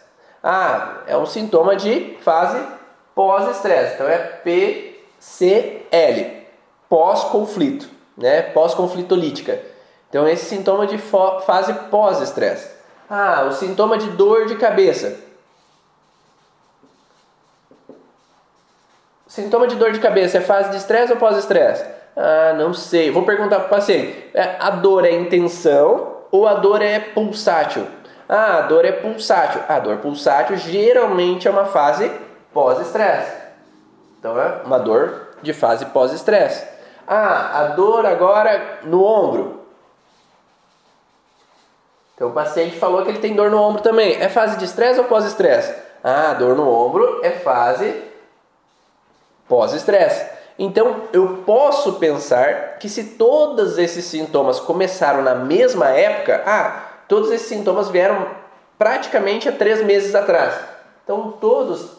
[0.41, 2.61] Ah, é um sintoma de fase
[3.13, 3.95] pós-estresse.
[3.95, 6.47] Então é PCL,
[6.89, 8.41] pós-conflito, né?
[8.41, 9.61] Pós-conflitolítica.
[10.09, 12.71] Então esse sintoma de fase pós-estresse.
[13.09, 15.19] Ah, o sintoma de dor de cabeça.
[19.27, 22.02] Sintoma de dor de cabeça é fase de estresse ou pós-estresse?
[22.15, 23.11] Ah, não sei.
[23.11, 27.87] Vou perguntar para o paciente: é, a dor é intenção ou a dor é pulsátil?
[28.27, 29.61] Ah, a dor é pulsátil.
[29.67, 32.11] A dor pulsátil geralmente é uma fase
[32.53, 33.31] pós-estresse.
[34.19, 36.65] Então é uma dor de fase pós-estresse.
[37.07, 39.61] Ah, a dor agora no ombro.
[42.15, 44.21] Então o paciente falou que ele tem dor no ombro também.
[44.21, 45.75] É fase de estresse ou pós-estresse?
[46.03, 48.01] Ah, dor no ombro é fase
[49.47, 50.25] pós-estresse.
[50.57, 57.31] Então eu posso pensar que se todos esses sintomas começaram na mesma época, ah, todos
[57.31, 58.27] esses sintomas vieram
[58.77, 60.53] praticamente há três meses atrás.
[61.03, 61.91] Então todos,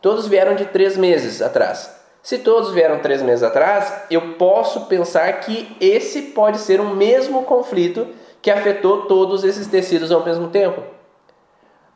[0.00, 1.94] todos vieram de três meses atrás.
[2.22, 7.44] Se todos vieram três meses atrás, eu posso pensar que esse pode ser o mesmo
[7.44, 8.08] conflito
[8.42, 10.82] que afetou todos esses tecidos ao mesmo tempo.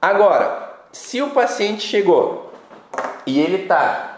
[0.01, 2.53] Agora, se o paciente chegou
[3.27, 4.10] e ele está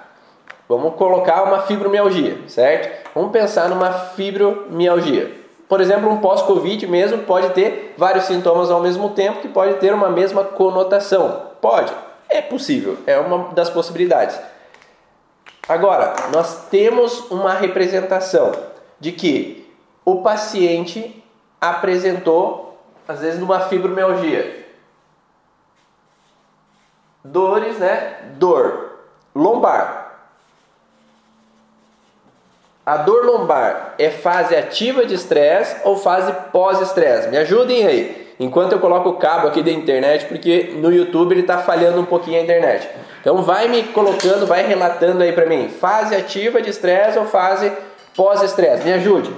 [0.68, 3.10] Vamos colocar uma fibromialgia, certo?
[3.14, 5.42] Vamos pensar numa fibromialgia.
[5.68, 9.92] Por exemplo, um pós-Covid mesmo pode ter vários sintomas ao mesmo tempo que pode ter
[9.92, 11.50] uma mesma conotação.
[11.60, 11.92] Pode,
[12.28, 14.38] é possível, é uma das possibilidades.
[15.68, 18.52] Agora, nós temos uma representação
[18.98, 19.72] de que
[20.04, 21.24] o paciente
[21.60, 24.66] apresentou, às vezes, numa fibromialgia.
[27.24, 28.32] Dores, né?
[28.34, 28.90] Dor
[29.34, 30.01] lombar,
[32.84, 37.28] a dor lombar é fase ativa de estresse ou fase pós-estresse?
[37.28, 41.42] Me ajudem aí, enquanto eu coloco o cabo aqui da internet, porque no YouTube ele
[41.42, 42.88] está falhando um pouquinho a internet.
[43.20, 47.70] Então vai me colocando, vai relatando aí para mim, fase ativa de estresse ou fase
[48.16, 48.84] pós-estresse?
[48.84, 49.32] Me ajude.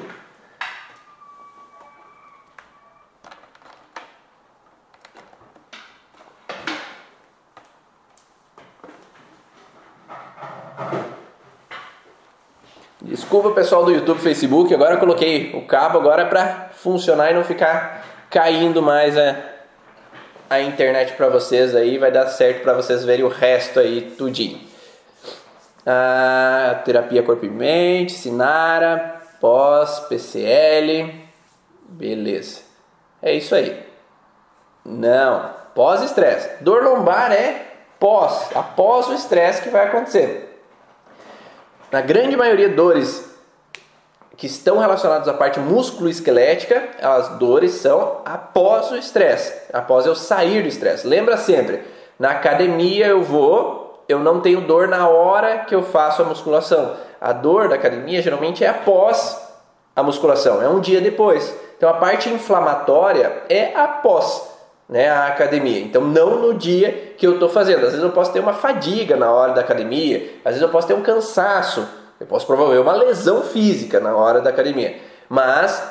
[13.44, 17.44] Desculpa pessoal do YouTube, Facebook, agora eu coloquei o cabo agora para funcionar e não
[17.44, 19.36] ficar caindo mais a,
[20.48, 24.58] a internet para vocês aí, vai dar certo para vocês verem o resto aí tudinho.
[25.84, 31.14] Ah, terapia corpo e mente, Sinara, pós, PCL,
[31.86, 32.62] beleza.
[33.20, 33.78] É isso aí.
[34.82, 36.64] Não, pós-estresse.
[36.64, 37.60] Dor lombar é
[38.00, 40.62] pós, após o estresse que vai acontecer.
[41.92, 43.33] Na grande maioria dores
[44.36, 50.62] que estão relacionadas à parte músculo-esquelética, as dores são após o estresse, após eu sair
[50.62, 51.06] do estresse.
[51.06, 51.82] Lembra sempre,
[52.18, 56.96] na academia eu vou, eu não tenho dor na hora que eu faço a musculação.
[57.20, 59.40] A dor da academia geralmente é após
[59.94, 61.54] a musculação, é um dia depois.
[61.76, 64.54] Então a parte inflamatória é após
[64.88, 65.80] né, a academia.
[65.80, 67.84] Então, não no dia que eu estou fazendo.
[67.84, 70.86] Às vezes eu posso ter uma fadiga na hora da academia, às vezes eu posso
[70.86, 71.86] ter um cansaço
[72.18, 74.98] Eu posso promover uma lesão física na hora da academia.
[75.28, 75.82] Mas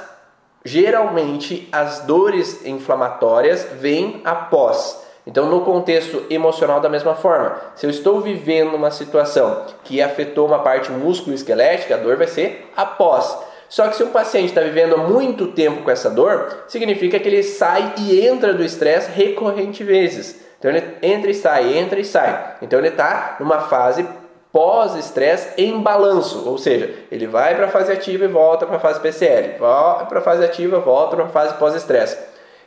[0.63, 5.01] geralmente as dores inflamatórias vêm após.
[5.25, 10.45] Então, no contexto emocional, da mesma forma, se eu estou vivendo uma situação que afetou
[10.45, 13.37] uma parte músculo-esquelética, a dor vai ser após.
[13.69, 17.41] Só que se um paciente está vivendo muito tempo com essa dor, significa que ele
[17.41, 20.43] sai e entra do estresse recorrente vezes.
[20.59, 22.57] Então ele entra e sai, entra e sai.
[22.61, 24.05] Então ele está numa fase
[24.53, 28.79] pós-estresse em balanço, ou seja, ele vai para a fase ativa e volta para a
[28.79, 32.19] fase PCL, vai para a fase ativa, volta para a fase pós-estresse.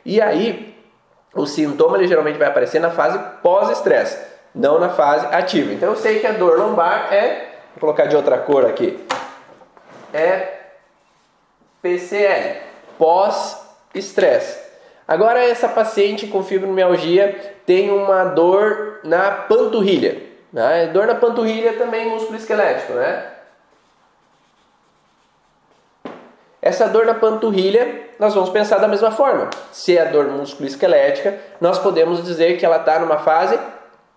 [0.05, 0.75] E aí
[1.33, 4.19] o sintoma ele geralmente vai aparecer na fase pós-estresse,
[4.53, 5.71] não na fase ativa.
[5.71, 8.99] Então eu sei que a dor lombar é, vou colocar de outra cor aqui,
[10.13, 10.55] é
[11.81, 12.57] PCL,
[12.97, 14.59] pós-estresse.
[15.07, 20.26] Agora essa paciente com fibromialgia tem uma dor na panturrilha.
[20.51, 20.87] Né?
[20.87, 23.33] Dor na panturrilha também músculo esquelético, né?
[26.61, 29.49] Essa dor na panturrilha, nós vamos pensar da mesma forma.
[29.71, 33.57] Se é dor músculo esquelética, nós podemos dizer que ela está numa fase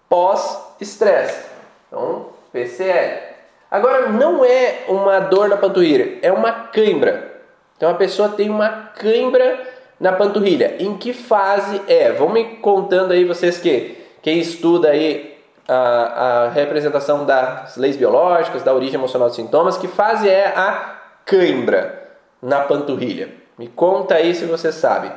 [0.09, 1.47] pós-estresse.
[1.87, 3.31] Então, PCL.
[3.71, 7.41] Agora, não é uma dor na panturrilha, é uma cãibra.
[7.77, 9.61] Então, a pessoa tem uma cãibra
[10.01, 10.77] na panturrilha.
[10.81, 12.11] Em que fase é?
[12.11, 18.63] Vão me contando aí vocês que quem estuda aí a, a representação das leis biológicas,
[18.63, 22.09] da origem emocional dos sintomas, que fase é a cãibra
[22.43, 23.31] na panturrilha?
[23.59, 25.13] Me conta aí se você sabe.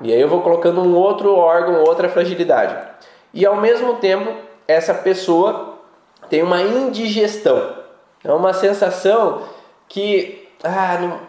[0.00, 2.76] E aí eu vou colocando um outro órgão, outra fragilidade.
[3.34, 4.32] E ao mesmo tempo,
[4.66, 5.78] essa pessoa
[6.28, 7.76] tem uma indigestão.
[8.24, 9.42] É uma sensação
[9.88, 11.20] que ah,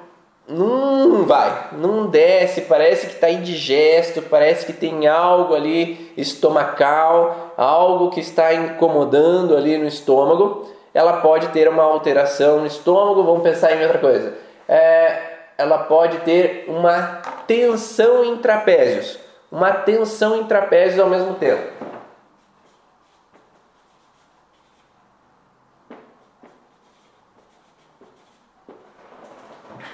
[0.48, 7.43] não, não vai, não desce, parece que está indigesto, parece que tem algo ali estomacal,
[7.58, 10.70] algo que está incomodando ali no estômago.
[10.94, 14.36] Ela pode ter uma alteração no estômago, vamos pensar em outra coisa.
[14.68, 19.20] É, ela pode ter uma tensão em trapézios,
[19.52, 21.94] uma tensão em trapézios ao mesmo tempo.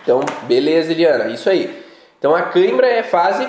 [0.01, 1.85] Então, beleza, Eliana, isso aí.
[2.17, 3.47] Então, a cãibra é fase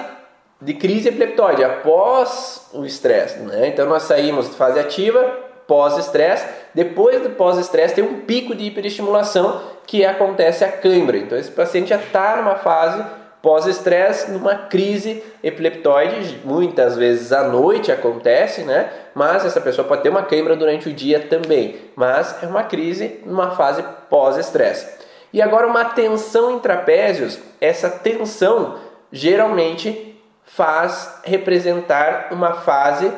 [0.60, 3.38] de crise epileptóide, após o estresse.
[3.40, 3.68] Né?
[3.68, 5.22] Então, nós saímos de fase ativa,
[5.66, 6.46] pós-estresse.
[6.74, 11.16] Depois do pós-estresse, tem um pico de hiperestimulação que acontece a cãibra.
[11.16, 13.02] Então, esse paciente já está numa fase
[13.40, 18.90] pós-estresse, numa crise epileptóide, muitas vezes à noite acontece, né?
[19.14, 23.20] Mas essa pessoa pode ter uma cãibra durante o dia também, mas é uma crise
[23.24, 24.86] numa fase pós-estresse.
[25.32, 28.76] E agora uma tensão em trapézios, essa tensão
[29.10, 30.09] geralmente
[30.54, 33.12] faz representar uma fase,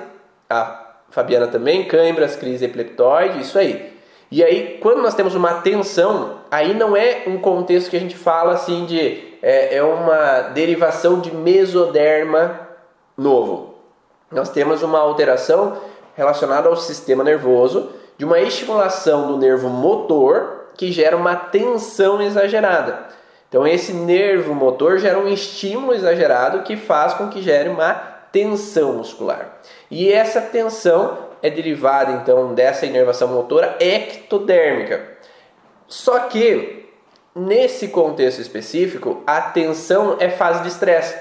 [0.48, 3.92] a Fabiana também, câimbras, crise epileptoide, isso aí.
[4.30, 8.16] E aí, quando nós temos uma tensão, aí não é um contexto que a gente
[8.16, 12.60] fala assim de é, é uma derivação de mesoderma
[13.16, 13.74] novo.
[14.30, 15.76] Nós temos uma alteração
[16.14, 23.06] relacionada ao sistema nervoso, de uma estimulação do nervo motor que gera uma tensão exagerada.
[23.52, 27.92] Então, esse nervo motor gera um estímulo exagerado que faz com que gere uma
[28.32, 29.58] tensão muscular.
[29.90, 35.06] E essa tensão é derivada então dessa inervação motora ectodérmica.
[35.86, 36.88] Só que
[37.36, 41.14] nesse contexto específico, a tensão é fase de estresse,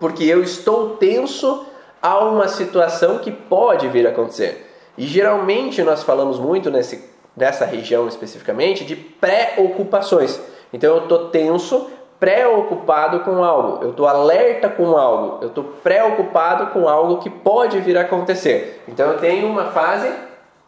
[0.00, 1.66] porque eu estou tenso
[2.00, 4.66] a uma situação que pode vir a acontecer.
[4.96, 10.40] E geralmente nós falamos muito nesse dessa região especificamente, de preocupações.
[10.72, 16.68] Então eu estou tenso, preocupado com algo, eu estou alerta com algo, eu estou preocupado
[16.68, 18.82] com algo que pode vir a acontecer.
[18.88, 20.10] Então eu tenho uma fase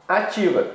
[0.06, 0.66] ativa.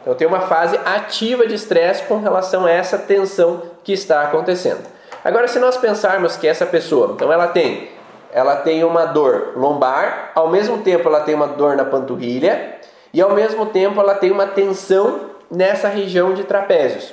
[0.00, 4.22] Então eu tenho uma fase ativa de estresse com relação a essa tensão que está
[4.22, 4.80] acontecendo.
[5.24, 7.88] Agora, se nós pensarmos que essa pessoa, então ela tem,
[8.32, 12.76] ela tem uma dor lombar, ao mesmo tempo ela tem uma dor na panturrilha,
[13.14, 17.12] e ao mesmo tempo ela tem uma tensão nessa região de trapézios.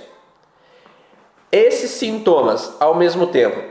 [1.52, 3.62] Esses sintomas, ao mesmo tempo,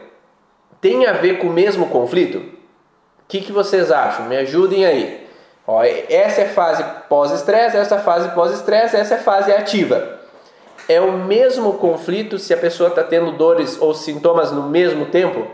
[0.79, 2.37] têm a ver com o mesmo conflito?
[2.39, 4.27] O que, que vocês acham?
[4.27, 5.27] Me ajudem aí.
[5.67, 10.19] Ó, essa é fase pós-estresse, essa é fase pós-estresse, essa é fase ativa.
[10.87, 15.47] É o mesmo conflito se a pessoa está tendo dores ou sintomas no mesmo tempo?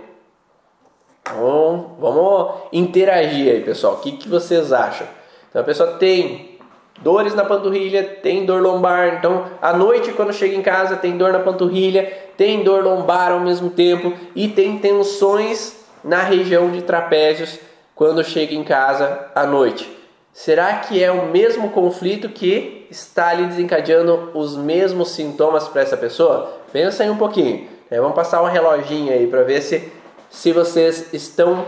[1.21, 3.95] Então, vamos interagir aí, pessoal.
[3.95, 5.07] O que, que vocês acham?
[5.49, 6.54] Então a pessoa tem
[7.01, 9.17] Dores na panturrilha, tem dor lombar.
[9.19, 13.41] Então, à noite, quando chega em casa, tem dor na panturrilha, tem dor lombar ao
[13.41, 17.59] mesmo tempo e tem tensões na região de trapézios
[17.95, 19.91] quando chega em casa à noite.
[20.33, 25.97] Será que é o mesmo conflito que está ali desencadeando os mesmos sintomas para essa
[25.97, 26.59] pessoa?
[26.73, 27.69] Pensa aí um pouquinho.
[27.91, 29.93] É, vamos passar um reloginho aí para ver se,
[30.29, 31.65] se vocês estão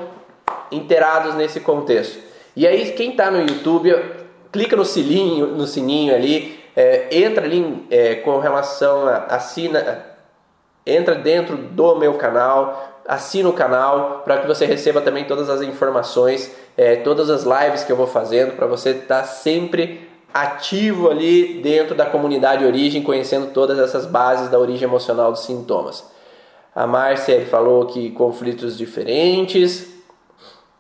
[0.73, 2.19] inteirados nesse contexto.
[2.57, 3.95] E aí, quem está no YouTube,
[4.57, 10.03] clica no sininho, no sininho ali, é, entra ali é, com relação a assina,
[10.87, 15.61] entra dentro do meu canal, assina o canal para que você receba também todas as
[15.61, 21.11] informações, é, todas as lives que eu vou fazendo, para você estar tá sempre ativo
[21.11, 26.03] ali dentro da comunidade Origem, conhecendo todas essas bases da origem emocional dos sintomas.
[26.75, 29.87] A Márcia falou que conflitos diferentes,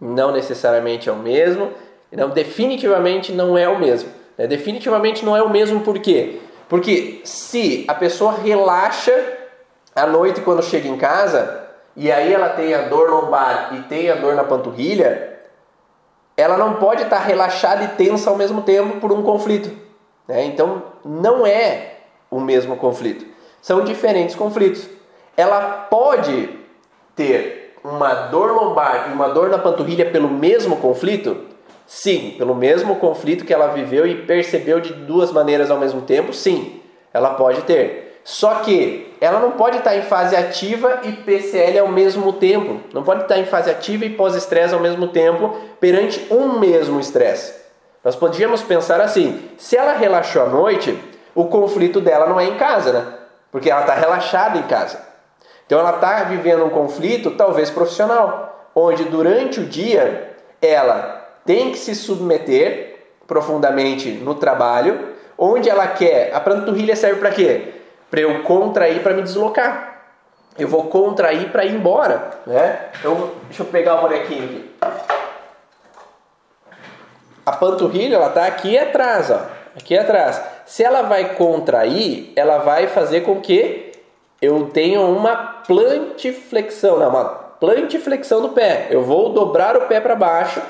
[0.00, 1.72] não necessariamente é o mesmo,
[2.12, 4.10] não, definitivamente não é o mesmo.
[4.36, 4.46] Né?
[4.46, 6.40] Definitivamente não é o mesmo por quê?
[6.68, 9.12] Porque se a pessoa relaxa
[9.94, 14.10] à noite quando chega em casa, e aí ela tem a dor lombar e tem
[14.10, 15.38] a dor na panturrilha,
[16.36, 19.70] ela não pode estar relaxada e tensa ao mesmo tempo por um conflito.
[20.28, 20.44] Né?
[20.44, 21.94] Então não é
[22.30, 23.24] o mesmo conflito,
[23.62, 24.88] são diferentes conflitos.
[25.36, 26.48] Ela pode
[27.14, 31.55] ter uma dor lombar e uma dor na panturrilha pelo mesmo conflito?
[31.86, 36.32] Sim, pelo mesmo conflito que ela viveu e percebeu de duas maneiras ao mesmo tempo,
[36.32, 36.82] sim,
[37.14, 38.20] ela pode ter.
[38.24, 42.80] Só que ela não pode estar em fase ativa e PCL ao mesmo tempo.
[42.92, 47.54] Não pode estar em fase ativa e pós-estresse ao mesmo tempo perante um mesmo estresse.
[48.02, 50.98] Nós podíamos pensar assim: se ela relaxou à noite,
[51.36, 53.06] o conflito dela não é em casa, né?
[53.52, 55.00] Porque ela está relaxada em casa.
[55.64, 61.15] Então ela está vivendo um conflito, talvez profissional, onde durante o dia ela
[61.46, 66.34] tem que se submeter profundamente no trabalho, onde ela quer.
[66.34, 67.76] A panturrilha serve para quê?
[68.10, 69.94] para eu contrair para me deslocar.
[70.58, 72.88] Eu vou contrair para ir embora, né?
[72.98, 74.70] Então, deixa eu pegar o bonequinho aqui.
[77.44, 79.40] A panturrilha, ela tá aqui atrás, ó.
[79.76, 80.40] Aqui atrás.
[80.64, 83.92] Se ela vai contrair, ela vai fazer com que
[84.40, 85.36] eu tenha uma
[85.66, 88.86] plantiflexão, não, uma plantiflexão do pé.
[88.90, 90.62] Eu vou dobrar o pé para baixo,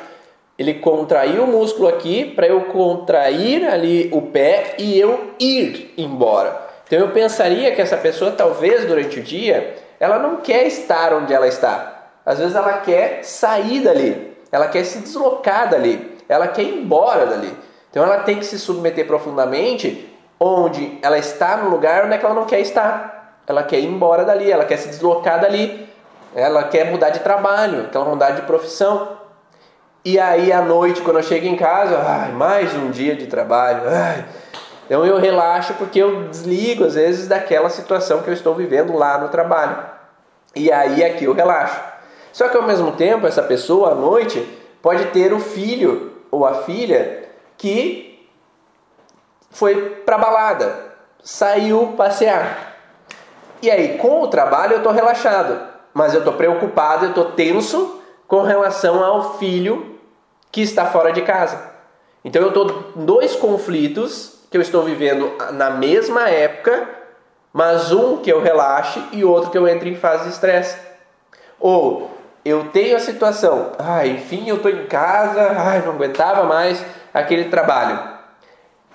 [0.58, 6.66] ele contrair o músculo aqui para eu contrair ali o pé e eu ir embora.
[6.86, 11.34] Então eu pensaria que essa pessoa, talvez durante o dia, ela não quer estar onde
[11.34, 12.10] ela está.
[12.24, 17.26] Às vezes ela quer sair dali, ela quer se deslocar dali, ela quer ir embora
[17.26, 17.52] dali.
[17.90, 22.34] Então ela tem que se submeter profundamente onde ela está no lugar onde é ela
[22.34, 23.40] não quer estar.
[23.46, 25.88] Ela quer ir embora dali, ela quer se deslocar dali,
[26.34, 29.16] ela quer mudar de trabalho, quer mudar de profissão.
[30.06, 33.82] E aí à noite, quando eu chego em casa, ai, mais um dia de trabalho,
[33.88, 34.24] ai,
[34.84, 39.18] então eu relaxo porque eu desligo às vezes daquela situação que eu estou vivendo lá
[39.18, 39.78] no trabalho.
[40.54, 41.80] E aí aqui eu relaxo.
[42.32, 44.48] Só que ao mesmo tempo, essa pessoa à noite
[44.80, 47.24] pode ter o filho ou a filha
[47.58, 48.28] que
[49.50, 49.74] foi
[50.06, 50.84] para balada,
[51.20, 52.76] saiu passear.
[53.60, 55.58] E aí, com o trabalho eu estou relaxado,
[55.92, 59.95] mas eu estou preocupado, eu estou tenso com relação ao filho
[60.56, 61.60] que está fora de casa.
[62.24, 62.64] Então eu estou
[62.96, 66.88] dois conflitos que eu estou vivendo na mesma época,
[67.52, 70.78] mas um que eu relaxe e outro que eu entre em fase de estresse.
[71.60, 72.10] Ou
[72.42, 76.82] eu tenho a situação, ah, enfim, eu estou em casa, ai, não aguentava mais
[77.12, 78.00] aquele trabalho.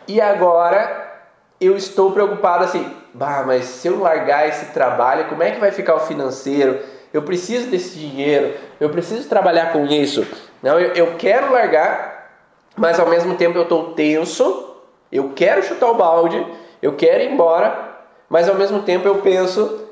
[0.07, 1.11] E agora
[1.59, 5.71] eu estou preocupado assim, bah, mas se eu largar esse trabalho, como é que vai
[5.71, 6.79] ficar o financeiro?
[7.13, 10.25] Eu preciso desse dinheiro, eu preciso trabalhar com isso.
[10.61, 12.31] Não, eu, eu quero largar,
[12.75, 14.71] mas ao mesmo tempo eu estou tenso
[15.11, 16.45] eu quero chutar o balde,
[16.81, 17.97] eu quero ir embora,
[18.29, 19.87] mas ao mesmo tempo eu penso,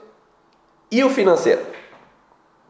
[0.89, 1.61] e o financeiro?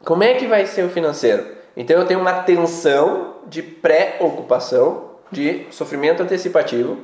[0.03, 1.45] Como é que vai ser o financeiro?
[1.77, 6.97] Então eu tenho uma tensão de pré-ocupação, de sofrimento antecipativo,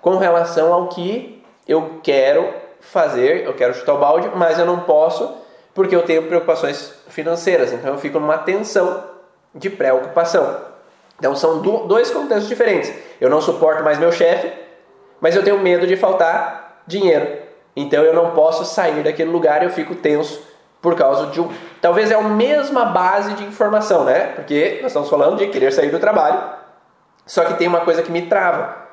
[0.00, 4.80] com relação ao que eu quero fazer, eu quero chutar o balde, mas eu não
[4.80, 5.44] posso
[5.74, 7.72] porque eu tenho preocupações financeiras.
[7.72, 9.04] Então eu fico numa tensão
[9.56, 10.60] de pré-ocupação.
[11.18, 12.92] Então são dois contextos diferentes.
[13.20, 14.52] Eu não suporto mais meu chefe,
[15.20, 17.26] mas eu tenho medo de faltar dinheiro.
[17.74, 20.42] Então eu não posso sair daquele lugar eu fico tenso
[20.80, 21.50] por causa de um.
[21.80, 24.32] Talvez é a mesma base de informação, né?
[24.34, 26.40] Porque nós estamos falando de querer sair do trabalho,
[27.26, 28.86] só que tem uma coisa que me trava.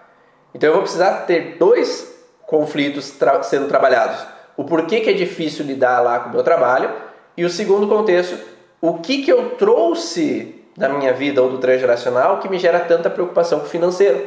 [0.55, 2.13] Então eu vou precisar ter dois
[2.47, 4.25] conflitos tra sendo trabalhados.
[4.55, 6.91] O porquê que é difícil lidar lá com o meu trabalho
[7.35, 8.37] e o segundo contexto,
[8.85, 13.09] o que, que eu trouxe da minha vida ou do transgeracional que me gera tanta
[13.09, 14.21] preocupação com o financeiro.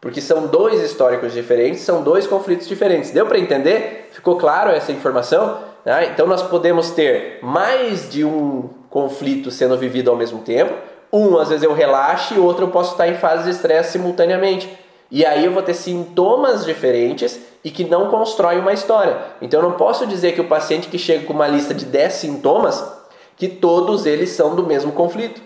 [0.00, 3.12] Porque são dois históricos diferentes, são dois conflitos diferentes.
[3.12, 4.08] Deu para entender?
[4.10, 5.60] Ficou claro essa informação?
[5.86, 10.74] Ah, então nós podemos ter mais de um conflito sendo vivido ao mesmo tempo,
[11.12, 14.76] um, às vezes eu relaxo e outro eu posso estar em fase de estresse simultaneamente.
[15.08, 19.18] E aí eu vou ter sintomas diferentes e que não constroem uma história.
[19.40, 22.12] Então eu não posso dizer que o paciente que chega com uma lista de 10
[22.12, 22.99] sintomas,
[23.40, 25.40] que todos eles são do mesmo conflito.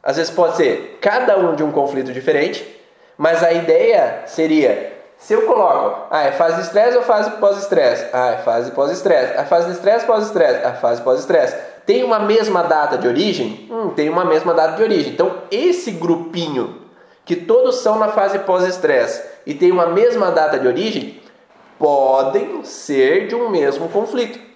[0.00, 2.64] Às vezes pode ser cada um de um conflito diferente,
[3.16, 8.06] mas a ideia seria se eu coloco, ah, é fase de estresse ou fase pós-estresse?
[8.12, 9.36] Ah, é fase pós-estresse.
[9.36, 10.64] A fase de estresse, pós-estresse.
[10.64, 11.56] A fase pós-estresse.
[11.84, 13.68] Tem uma mesma data de origem?
[13.68, 15.12] Hum, tem uma mesma data de origem.
[15.12, 16.82] Então, esse grupinho,
[17.24, 21.20] que todos são na fase pós-estresse e tem uma mesma data de origem,
[21.76, 24.47] podem ser de um mesmo conflito.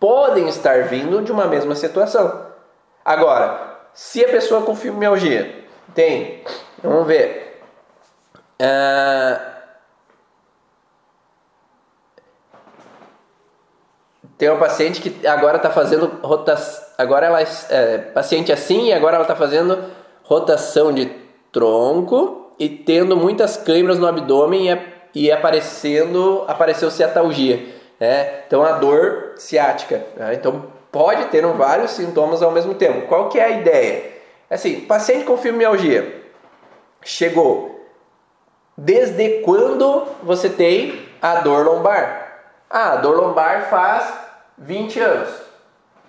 [0.00, 2.46] Podem estar vindo de uma mesma situação.
[3.04, 6.42] Agora, se a pessoa com fibromialgia tem,
[6.82, 7.62] vamos ver,
[8.60, 9.50] uh,
[14.40, 16.82] Tem uma paciente que agora está fazendo rotação.
[16.96, 19.78] Agora ela é paciente assim e agora ela está fazendo
[20.24, 21.12] rotação de
[21.52, 27.79] tronco e tendo muitas câimbras no abdômen e, e aparecendo apareceu ciatalgia.
[28.00, 28.44] Né?
[28.46, 30.02] Então a dor ciática.
[30.16, 30.34] Né?
[30.34, 33.06] Então pode ter vários sintomas ao mesmo tempo.
[33.06, 34.10] Qual que é a ideia?
[34.48, 36.20] Assim, paciente com fibromialgia
[37.02, 37.88] chegou.
[38.76, 42.28] Desde quando você tem a dor lombar?
[42.68, 44.12] Ah, a dor lombar faz
[44.56, 45.28] 20 anos.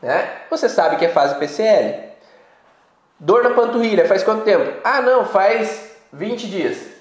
[0.01, 0.29] Né?
[0.49, 2.11] Você sabe que é fase PCL.
[3.19, 4.79] Dor na panturrilha faz quanto tempo?
[4.83, 6.91] Ah, não, faz 20 dias.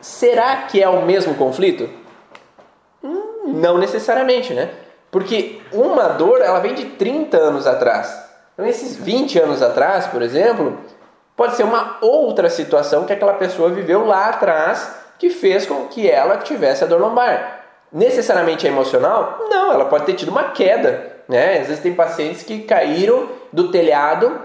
[0.00, 1.88] Será que é o mesmo conflito?
[3.52, 4.70] Não necessariamente, né?
[5.10, 8.26] Porque uma dor, ela vem de 30 anos atrás.
[8.54, 10.78] Então, esses 20 anos atrás, por exemplo,
[11.36, 16.08] pode ser uma outra situação que aquela pessoa viveu lá atrás que fez com que
[16.08, 17.58] ela tivesse a dor lombar
[17.92, 19.46] necessariamente é emocional?
[19.48, 21.18] Não, ela pode ter tido uma queda.
[21.28, 21.58] Né?
[21.58, 24.40] Às vezes tem pacientes que caíram do telhado,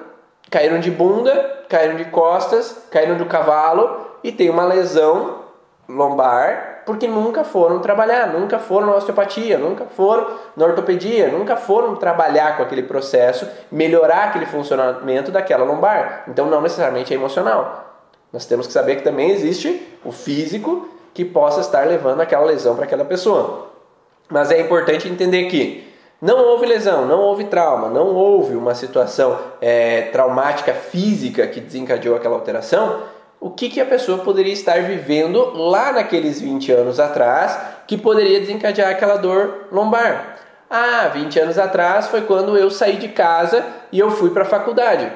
[0.49, 5.43] caíram de bunda, caíram de costas, caíram do cavalo e tem uma lesão
[5.87, 11.95] lombar porque nunca foram trabalhar, nunca foram na osteopatia, nunca foram na ortopedia, nunca foram
[11.95, 16.23] trabalhar com aquele processo, melhorar aquele funcionamento daquela lombar.
[16.27, 18.01] Então não necessariamente é emocional.
[18.31, 22.75] Nós temos que saber que também existe o físico que possa estar levando aquela lesão
[22.75, 23.69] para aquela pessoa.
[24.29, 29.37] Mas é importante entender que não houve lesão, não houve trauma, não houve uma situação
[29.61, 33.01] é, traumática física que desencadeou aquela alteração.
[33.43, 38.39] O que, que a pessoa poderia estar vivendo lá naqueles 20 anos atrás que poderia
[38.39, 40.37] desencadear aquela dor lombar?
[40.69, 44.45] Ah, 20 anos atrás foi quando eu saí de casa e eu fui para a
[44.45, 45.11] faculdade.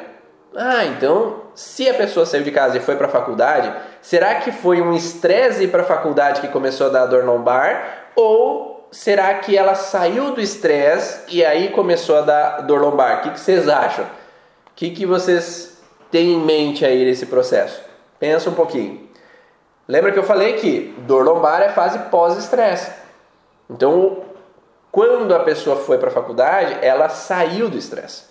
[0.53, 4.51] Ah, então se a pessoa saiu de casa e foi para a faculdade, será que
[4.51, 8.09] foi um estresse para a faculdade que começou a dar dor lombar?
[8.13, 13.19] Ou será que ela saiu do estresse e aí começou a dar dor lombar?
[13.19, 14.03] O que, que vocês acham?
[14.03, 15.77] O que, que vocês
[16.11, 17.86] têm em mente aí nesse processo?
[18.19, 19.07] Pensa um pouquinho.
[19.87, 22.91] Lembra que eu falei que dor lombar é fase pós-estresse.
[23.69, 24.23] Então,
[24.91, 28.23] quando a pessoa foi para a faculdade, ela saiu do estresse.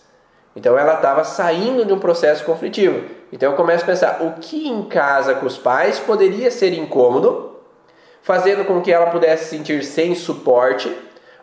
[0.56, 3.04] Então ela estava saindo de um processo conflitivo.
[3.30, 7.56] Então eu começo a pensar o que em casa com os pais poderia ser incômodo,
[8.22, 10.90] fazendo com que ela pudesse se sentir sem suporte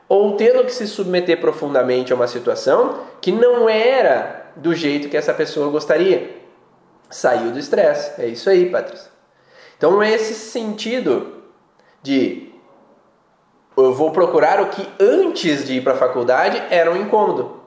[0.09, 5.15] ou tendo que se submeter profundamente a uma situação que não era do jeito que
[5.15, 6.42] essa pessoa gostaria.
[7.13, 8.19] Saiu do estresse.
[8.21, 9.11] É isso aí, Patrícia.
[9.77, 11.43] Então esse sentido
[12.01, 12.51] de
[13.75, 17.61] eu vou procurar o que antes de ir para a faculdade era um incômodo.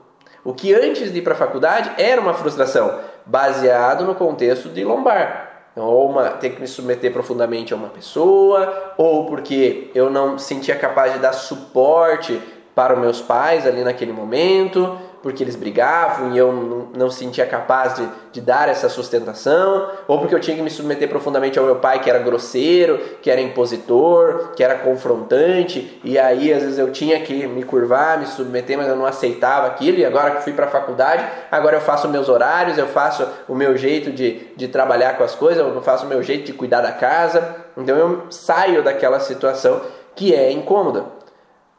[0.45, 4.85] O que antes de ir para a faculdade era uma frustração, baseado no contexto de
[4.85, 5.69] lombar.
[5.73, 10.39] Então, ou uma, ter que me submeter profundamente a uma pessoa, ou porque eu não
[10.39, 12.41] sentia capaz de dar suporte
[12.75, 17.47] para os meus pais ali naquele momento, porque eles brigavam e eu não, não sentia
[17.47, 21.65] capaz de, de dar essa sustentação, ou porque eu tinha que me submeter profundamente ao
[21.65, 26.79] meu pai que era grosseiro, que era impositor, que era confrontante, e aí às vezes
[26.79, 30.45] eu tinha que me curvar, me submeter, mas eu não aceitava aquilo, e agora que
[30.45, 34.49] fui para a faculdade, agora eu faço meus horários, eu faço o meu jeito de,
[34.57, 37.97] de trabalhar com as coisas, eu faço o meu jeito de cuidar da casa, então
[37.97, 39.81] eu saio daquela situação
[40.15, 41.05] que é incômoda.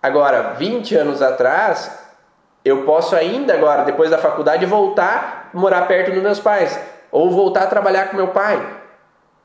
[0.01, 2.06] Agora, 20 anos atrás,
[2.67, 6.79] eu posso ainda agora, depois da faculdade, voltar morar perto dos meus pais
[7.11, 8.61] ou voltar a trabalhar com meu pai.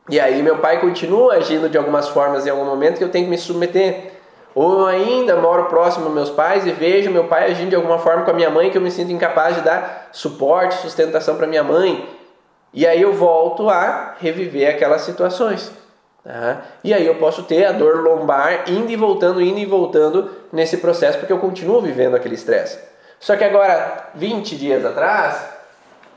[0.09, 3.27] E aí meu pai continua agindo de algumas formas em algum momento que eu tenho
[3.27, 4.13] que me submeter.
[4.55, 7.99] Ou eu ainda moro próximo dos meus pais e vejo meu pai agindo de alguma
[7.99, 11.47] forma com a minha mãe que eu me sinto incapaz de dar suporte, sustentação para
[11.47, 12.07] minha mãe.
[12.75, 15.73] E aí eu volto a reviver aquelas situações.
[16.23, 16.63] Tá?
[16.85, 20.77] E aí eu posso ter a dor lombar indo e voltando, indo e voltando nesse
[20.77, 22.92] processo porque eu continuo vivendo aquele estresse.
[23.23, 25.45] Só que agora, 20 dias atrás,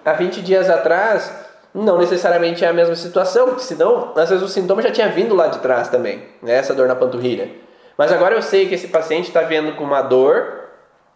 [0.03, 1.31] há 20 dias atrás
[1.71, 5.35] não necessariamente é a mesma situação, porque senão, às vezes o sintoma já tinha vindo
[5.35, 6.55] lá de trás também, né?
[6.55, 7.47] essa dor na panturrilha.
[7.95, 10.61] Mas agora eu sei que esse paciente está vendo com uma dor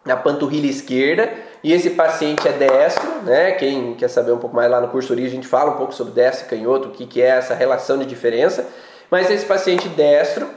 [0.04, 1.28] na panturrilha esquerda
[1.64, 3.52] e esse paciente é destro, né?
[3.52, 5.92] Quem quer saber um pouco mais lá no curso Origem, a gente fala um pouco
[5.92, 8.64] sobre destro e canhoto, o que, que é essa relação de diferença.
[9.10, 10.48] Mas esse paciente destro,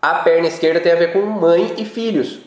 [0.00, 2.45] a perna esquerda tem a ver com mãe e filhos.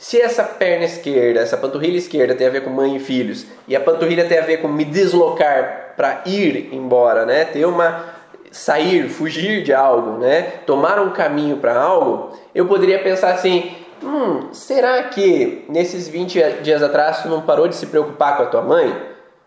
[0.00, 3.76] Se essa perna esquerda, essa panturrilha esquerda tem a ver com mãe e filhos, e
[3.76, 7.44] a panturrilha tem a ver com me deslocar para ir embora, né?
[7.44, 8.06] Ter uma
[8.50, 10.40] sair, fugir de algo, né?
[10.64, 16.82] Tomar um caminho para algo, eu poderia pensar assim: hum, será que nesses 20 dias
[16.82, 18.98] atrás tu não parou de se preocupar com a tua mãe?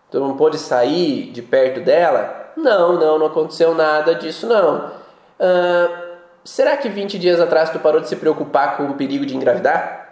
[0.08, 2.52] Tu não pôde sair de perto dela?
[2.56, 4.86] Não, não, não aconteceu nada disso não.
[4.86, 9.34] Uh, será que 20 dias atrás tu parou de se preocupar com o perigo de
[9.34, 10.03] engravidar?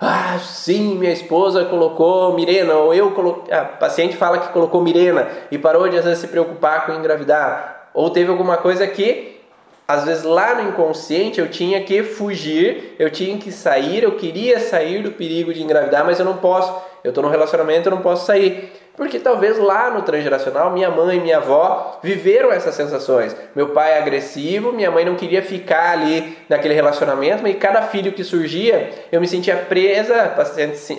[0.00, 3.52] Ah, sim, minha esposa colocou Mirena, ou eu coloquei.
[3.52, 7.90] A paciente fala que colocou Mirena e parou de às vezes se preocupar com engravidar.
[7.94, 9.40] Ou teve alguma coisa que,
[9.88, 14.60] às vezes lá no inconsciente, eu tinha que fugir, eu tinha que sair, eu queria
[14.60, 16.72] sair do perigo de engravidar, mas eu não posso.
[17.02, 18.72] Eu estou no relacionamento, eu não posso sair.
[18.96, 23.34] Porque talvez lá no transgeracional, minha mãe e minha avó viveram essas sensações.
[23.54, 28.12] Meu pai é agressivo, minha mãe não queria ficar ali naquele relacionamento, e cada filho
[28.12, 30.34] que surgia, eu me sentia presa,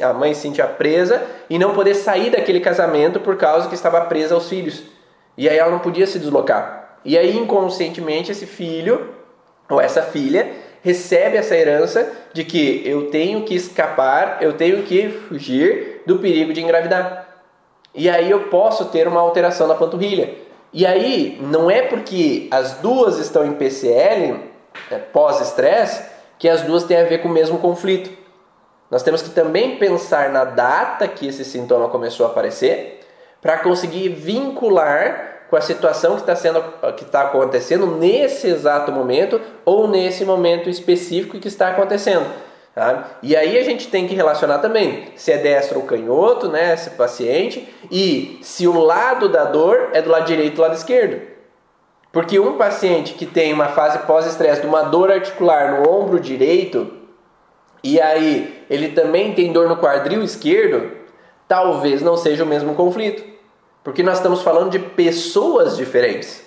[0.02, 4.02] a mãe se sentia presa e não poder sair daquele casamento por causa que estava
[4.02, 4.84] presa aos filhos.
[5.38, 7.00] E aí ela não podia se deslocar.
[7.06, 9.10] E aí inconscientemente esse filho
[9.70, 10.52] ou essa filha
[10.84, 16.54] recebe essa herança de que eu tenho que escapar, eu tenho que fugir do perigo
[16.54, 17.31] de engravidar.
[17.94, 20.36] E aí eu posso ter uma alteração na panturrilha.
[20.74, 24.40] E aí não é porque as duas estão em PCL,
[24.90, 26.04] é, pós-estresse,
[26.40, 28.10] que as duas têm a ver com o mesmo conflito.
[28.90, 33.00] Nós temos que também pensar na data que esse sintoma começou a aparecer,
[33.42, 36.62] para conseguir vincular com a situação que está sendo
[36.96, 42.26] que está acontecendo nesse exato momento ou nesse momento específico que está acontecendo.
[42.74, 43.18] Tá?
[43.22, 46.92] E aí a gente tem que relacionar também se é destro ou canhoto, né, esse
[46.92, 51.22] paciente, e se o lado da dor é do lado direito ou do lado esquerdo.
[52.14, 56.92] Porque um paciente que tem uma fase pós-estresse de uma dor articular no ombro direito,
[57.84, 60.92] e aí ele também tem dor no quadril esquerdo,
[61.48, 63.24] talvez não seja o mesmo conflito.
[63.84, 66.46] Porque nós estamos falando de pessoas diferentes.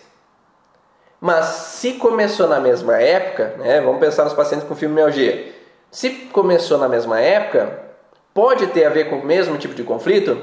[1.21, 5.54] Mas se começou na mesma época, né, vamos pensar nos pacientes com fibromialgia
[5.95, 7.79] se começou na mesma época,
[8.35, 10.37] pode ter a ver com o mesmo tipo de conflito?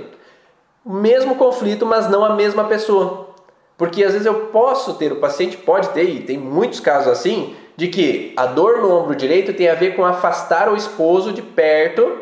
[0.85, 3.31] Mesmo conflito, mas não a mesma pessoa.
[3.77, 7.53] Porque às vezes eu posso ter, o paciente pode ter, e tem muitos casos assim,
[7.75, 11.41] de que a dor no ombro direito tem a ver com afastar o esposo de
[11.41, 12.19] perto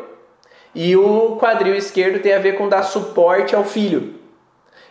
[0.74, 4.14] e o quadril esquerdo tem a ver com dar suporte ao filho.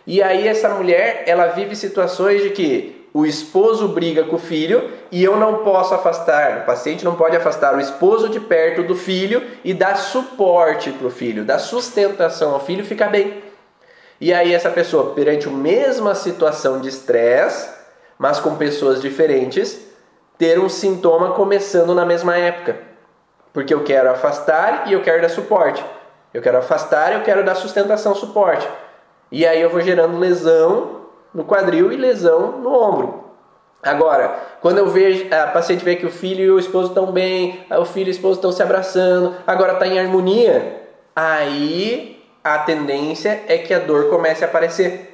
[0.06, 4.90] E aí essa mulher, ela vive situações de que o esposo briga com o filho
[5.10, 8.94] e eu não posso afastar, o paciente não pode afastar o esposo de perto do
[8.94, 13.42] filho e dar suporte para o filho, dar sustentação ao filho ficar bem.
[14.20, 17.70] E aí essa pessoa, perante a mesma situação de estresse,
[18.18, 19.80] mas com pessoas diferentes,
[20.38, 22.76] ter um sintoma começando na mesma época.
[23.52, 25.84] Porque eu quero afastar e eu quero dar suporte.
[26.32, 28.68] Eu quero afastar e eu quero dar sustentação, suporte.
[29.32, 30.99] E aí eu vou gerando lesão
[31.34, 33.24] no quadril e lesão no ombro.
[33.82, 37.64] Agora, quando eu vejo a paciente vê que o filho e o esposo estão bem,
[37.70, 40.82] o filho e o esposo estão se abraçando, agora está em harmonia,
[41.16, 45.10] aí a tendência é que a dor comece a aparecer.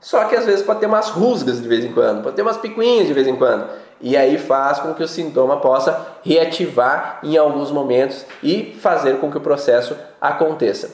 [0.00, 2.56] Só que às vezes pode ter umas rusgas de vez em quando, pode ter umas
[2.56, 3.68] picuinhas de vez em quando.
[4.00, 9.30] E aí faz com que o sintoma possa reativar em alguns momentos e fazer com
[9.30, 10.90] que o processo aconteça.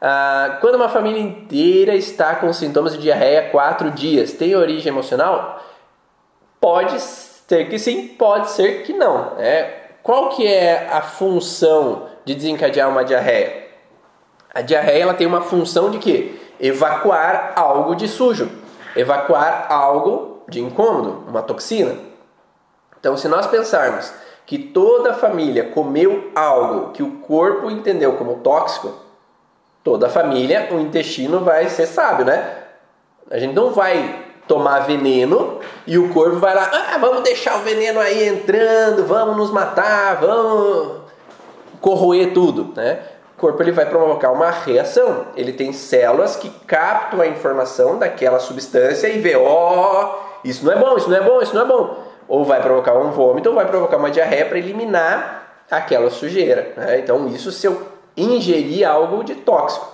[0.00, 5.62] Ah, quando uma família inteira está com sintomas de diarreia quatro dias, tem origem emocional?
[6.60, 9.34] Pode ser que sim, pode ser que não.
[9.34, 9.64] Né?
[10.02, 13.68] Qual que é a função de desencadear uma diarreia?
[14.54, 16.36] A diarreia ela tem uma função de quê?
[16.60, 18.50] Evacuar algo de sujo,
[18.96, 21.94] evacuar algo de incômodo, uma toxina.
[22.98, 24.12] Então, se nós pensarmos
[24.46, 29.07] que toda a família comeu algo que o corpo entendeu como tóxico,
[29.88, 32.46] toda a família, o intestino vai ser sábio, né?
[33.30, 37.62] A gente não vai tomar veneno e o corpo vai lá, ah, vamos deixar o
[37.62, 40.98] veneno aí entrando, vamos nos matar, vamos
[41.80, 42.98] corroer tudo, né?
[43.34, 45.26] O corpo ele vai provocar uma reação.
[45.34, 50.72] Ele tem células que captam a informação daquela substância e vê, ó, oh, isso não
[50.72, 52.04] é bom, isso não é bom, isso não é bom.
[52.26, 56.72] Ou vai provocar um vômito ou vai provocar uma diarreia para eliminar aquela sujeira.
[56.76, 56.98] Né?
[56.98, 59.86] Então isso se eu ingerir algo de tóxico.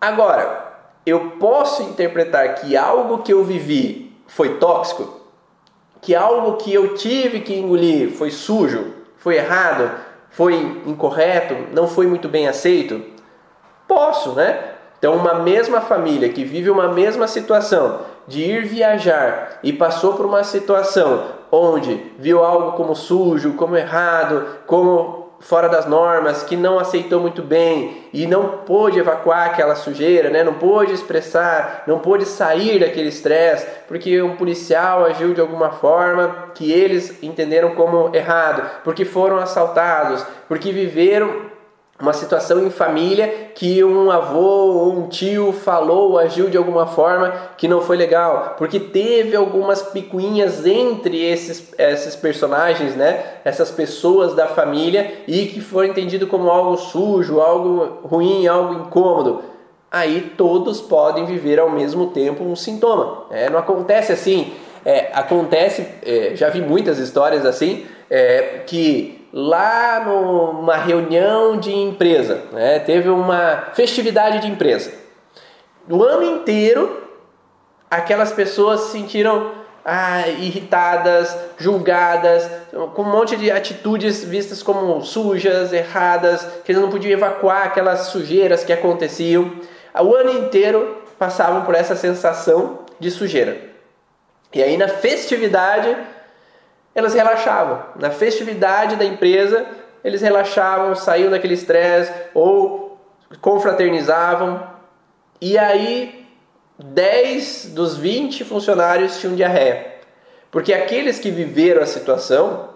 [0.00, 0.72] Agora,
[1.04, 5.20] eu posso interpretar que algo que eu vivi foi tóxico,
[6.00, 9.90] que algo que eu tive que engolir foi sujo, foi errado,
[10.30, 10.54] foi
[10.86, 13.02] incorreto, não foi muito bem aceito?
[13.86, 14.72] Posso, né?
[14.98, 20.24] Então, uma mesma família que vive uma mesma situação de ir viajar e passou por
[20.24, 26.78] uma situação onde viu algo como sujo, como errado, como fora das normas, que não
[26.78, 30.42] aceitou muito bem e não pôde evacuar aquela sujeira, né?
[30.42, 36.50] não pôde expressar, não pôde sair daquele estresse, porque um policial agiu de alguma forma
[36.54, 41.51] que eles entenderam como errado, porque foram assaltados, porque viveram
[42.02, 47.32] uma situação em família que um avô ou um tio falou, agiu de alguma forma
[47.56, 53.22] que não foi legal, porque teve algumas picuinhas entre esses, esses personagens, né?
[53.44, 59.42] Essas pessoas da família e que foi entendido como algo sujo, algo ruim, algo incômodo.
[59.88, 63.26] Aí todos podem viver ao mesmo tempo um sintoma.
[63.30, 64.52] É, não acontece assim.
[64.84, 72.42] É, acontece, é, já vi muitas histórias assim, é, que lá numa reunião de empresa,
[72.52, 72.78] né?
[72.80, 74.92] teve uma festividade de empresa.
[75.88, 77.02] No ano inteiro,
[77.90, 79.52] aquelas pessoas se sentiram
[79.84, 82.48] ah, irritadas, julgadas,
[82.94, 88.00] com um monte de atitudes vistas como sujas, erradas, que eles não podiam evacuar aquelas
[88.08, 89.50] sujeiras que aconteciam.
[90.00, 93.56] O ano inteiro passavam por essa sensação de sujeira.
[94.54, 95.96] E aí na festividade
[96.94, 97.82] elas relaxavam.
[97.96, 99.66] Na festividade da empresa,
[100.04, 102.98] eles relaxavam, saíam daquele estresse ou
[103.40, 104.66] confraternizavam.
[105.40, 106.26] E aí,
[106.78, 109.92] 10 dos 20 funcionários tinham diarreia.
[110.50, 112.68] Porque aqueles que viveram a situação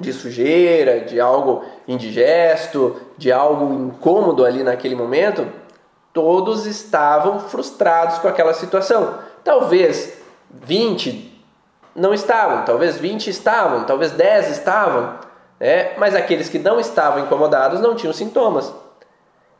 [0.00, 5.46] de sujeira, de algo indigesto, de algo incômodo ali naquele momento,
[6.12, 9.18] todos estavam frustrados com aquela situação.
[9.42, 10.18] Talvez
[10.50, 11.35] 20,
[11.96, 15.18] não estavam, talvez 20 estavam, talvez 10 estavam,
[15.58, 15.92] né?
[15.96, 18.72] mas aqueles que não estavam incomodados não tinham sintomas.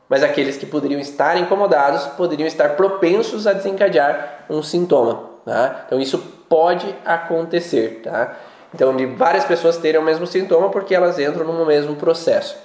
[0.08, 5.30] Mas aqueles que poderiam estar incomodados poderiam estar propensos a desencadear um sintoma.
[5.44, 5.84] Tá?
[5.86, 6.18] Então isso
[6.48, 8.02] pode acontecer.
[8.04, 8.36] Tá?
[8.74, 12.56] Então, de várias pessoas terem o mesmo sintoma porque elas entram no mesmo processo.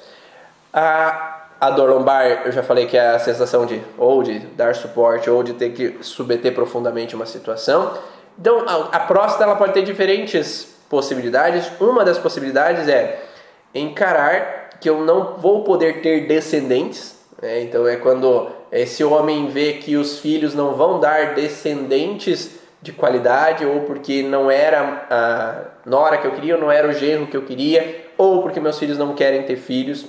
[0.73, 4.75] A, a dor lombar, eu já falei que é a sensação de ou de dar
[4.75, 7.93] suporte ou de ter que submeter profundamente uma situação.
[8.39, 11.71] Então, a, a próstata ela pode ter diferentes possibilidades.
[11.79, 13.23] Uma das possibilidades é
[13.73, 17.19] encarar que eu não vou poder ter descendentes.
[17.41, 17.61] Né?
[17.61, 23.63] Então, é quando esse homem vê que os filhos não vão dar descendentes de qualidade,
[23.65, 27.37] ou porque não era a nora que eu queria, ou não era o genro que
[27.37, 30.05] eu queria, ou porque meus filhos não querem ter filhos,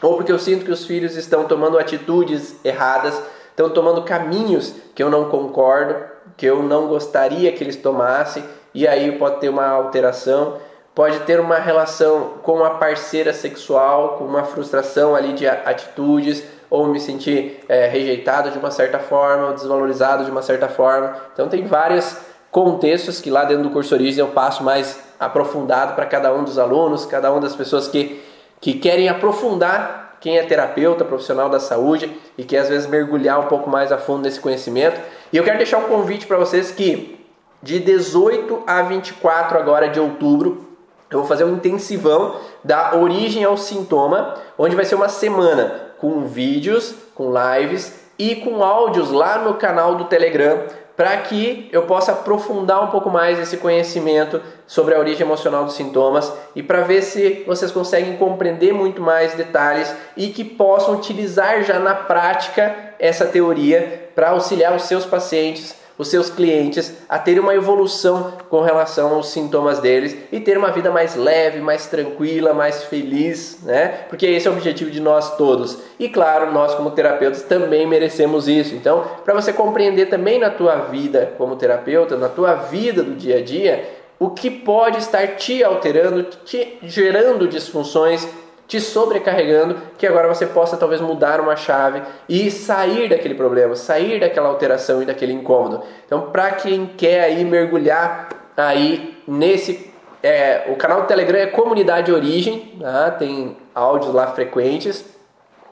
[0.00, 5.02] ou porque eu sinto que os filhos estão tomando atitudes erradas, estão tomando caminhos que
[5.02, 5.96] eu não concordo
[6.38, 10.56] que eu não gostaria que eles tomassem, e aí pode ter uma alteração,
[10.94, 16.86] pode ter uma relação com a parceira sexual, com uma frustração ali de atitudes, ou
[16.86, 21.16] me sentir é, rejeitado de uma certa forma, ou desvalorizado de uma certa forma.
[21.32, 22.16] Então tem vários
[22.52, 26.58] contextos que lá dentro do curso Origem eu passo mais aprofundado para cada um dos
[26.58, 28.22] alunos, cada uma das pessoas que,
[28.60, 33.46] que querem aprofundar quem é terapeuta, profissional da saúde e quer às vezes mergulhar um
[33.46, 35.00] pouco mais a fundo nesse conhecimento.
[35.32, 37.24] E eu quero deixar um convite para vocês que
[37.62, 40.68] de 18 a 24 agora de outubro
[41.10, 46.24] eu vou fazer um intensivão da origem ao sintoma, onde vai ser uma semana com
[46.26, 50.64] vídeos, com lives e com áudios lá no canal do Telegram
[50.98, 55.74] para que eu possa aprofundar um pouco mais esse conhecimento sobre a origem emocional dos
[55.74, 61.62] sintomas e para ver se vocês conseguem compreender muito mais detalhes e que possam utilizar
[61.62, 67.40] já na prática essa teoria para auxiliar os seus pacientes os seus clientes a terem
[67.40, 72.54] uma evolução com relação aos sintomas deles e ter uma vida mais leve, mais tranquila,
[72.54, 73.88] mais feliz, né?
[74.08, 75.78] Porque esse é o objetivo de nós todos.
[75.98, 78.74] E claro, nós como terapeutas também merecemos isso.
[78.74, 83.38] Então, para você compreender também na tua vida como terapeuta, na tua vida do dia
[83.38, 88.26] a dia, o que pode estar te alterando, te gerando disfunções
[88.68, 94.20] te sobrecarregando, que agora você possa talvez mudar uma chave e sair daquele problema, sair
[94.20, 95.82] daquela alteração e daquele incômodo.
[96.04, 99.90] Então, para quem quer aí mergulhar aí nesse
[100.22, 103.10] é, o canal do Telegram é Comunidade Origem, tá?
[103.12, 105.02] tem áudios lá frequentes.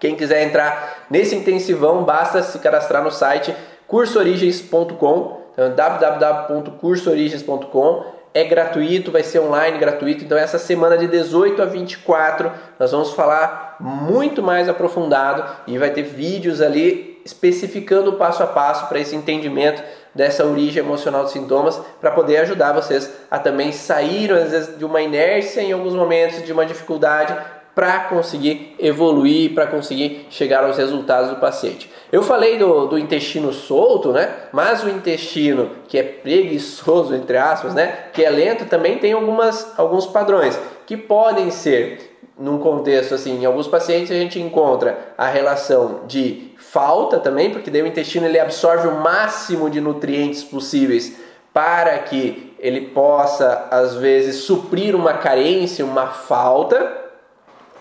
[0.00, 3.54] Quem quiser entrar nesse intensivão, basta se cadastrar no site
[3.86, 10.22] cursoorigens.com, então, www.cursoorigens.com é gratuito, vai ser online gratuito.
[10.22, 15.88] Então, essa semana de 18 a 24, nós vamos falar muito mais aprofundado e vai
[15.88, 19.82] ter vídeos ali especificando o passo a passo para esse entendimento
[20.14, 24.84] dessa origem emocional dos sintomas, para poder ajudar vocês a também sair às vezes de
[24.84, 27.34] uma inércia em alguns momentos, de uma dificuldade,
[27.76, 31.90] para conseguir evoluir, para conseguir chegar aos resultados do paciente.
[32.10, 34.30] Eu falei do, do, intestino solto, né?
[34.50, 38.06] Mas o intestino que é preguiçoso, entre aspas, né?
[38.14, 43.44] Que é lento, também tem algumas, alguns padrões que podem ser, num contexto assim, em
[43.44, 48.40] alguns pacientes a gente encontra a relação de falta também, porque daí o intestino ele
[48.40, 51.14] absorve o máximo de nutrientes possíveis
[51.52, 57.04] para que ele possa, às vezes, suprir uma carência, uma falta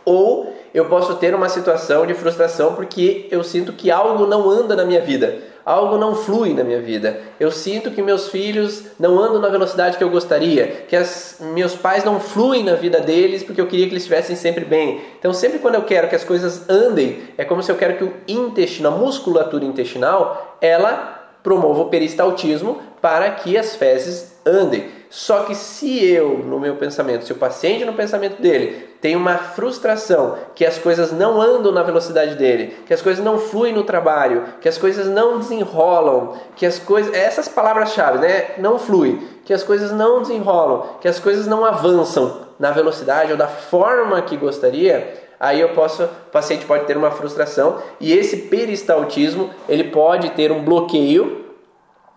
[0.05, 4.75] ou eu posso ter uma situação de frustração porque eu sinto que algo não anda
[4.75, 7.19] na minha vida, algo não flui na minha vida.
[7.39, 11.73] Eu sinto que meus filhos não andam na velocidade que eu gostaria, que as, meus
[11.75, 15.01] pais não fluem na vida deles porque eu queria que eles estivessem sempre bem.
[15.17, 18.03] Então, sempre quando eu quero que as coisas andem, é como se eu quero que
[18.03, 24.89] o intestino, a musculatura intestinal, ela promova o peristaltismo para que as fezes andem.
[25.15, 29.37] Só que se eu, no meu pensamento, se o paciente no pensamento dele tem uma
[29.37, 33.85] frustração, que as coisas não andam na velocidade dele, que as coisas não fluem no
[33.85, 38.55] trabalho, que as coisas não desenrolam, que as coisas, essas palavras-chave, né?
[38.57, 43.37] Não flui, que as coisas não desenrolam, que as coisas não avançam na velocidade ou
[43.37, 48.35] da forma que gostaria, aí eu posso, o paciente pode ter uma frustração e esse
[48.35, 51.45] peristaltismo ele pode ter um bloqueio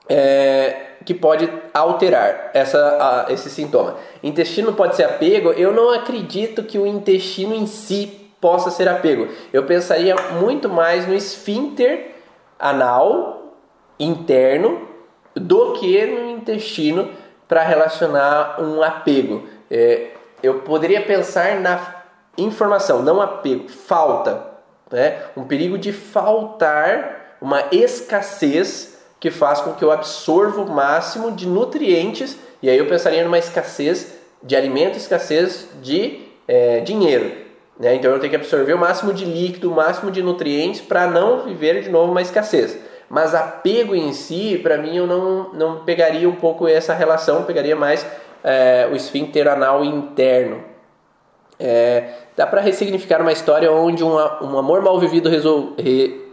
[0.08, 3.96] é, que pode alterar essa, a, esse sintoma.
[4.22, 5.52] Intestino pode ser apego?
[5.52, 9.26] Eu não acredito que o intestino em si possa ser apego.
[9.50, 12.14] Eu pensaria muito mais no esfíncter
[12.58, 13.54] anal
[13.98, 14.86] interno
[15.34, 17.08] do que no intestino
[17.48, 19.48] para relacionar um apego.
[19.70, 20.08] É,
[20.42, 22.02] eu poderia pensar na
[22.36, 24.46] informação, não apego, falta,
[24.90, 25.22] né?
[25.34, 31.46] um perigo de faltar, uma escassez que faz com que eu absorva o máximo de
[31.46, 37.32] nutrientes, e aí eu pensaria numa escassez de alimento, escassez de é, dinheiro.
[37.78, 37.94] Né?
[37.94, 41.44] Então eu tenho que absorver o máximo de líquido, o máximo de nutrientes para não
[41.44, 42.78] viver de novo uma escassez.
[43.08, 47.74] Mas apego em si, para mim, eu não, não pegaria um pouco essa relação, pegaria
[47.74, 48.06] mais
[48.44, 50.62] é, o esfíncter anal interno.
[51.58, 56.27] É, dá para ressignificar uma história onde um, um amor mal vivido resol, re,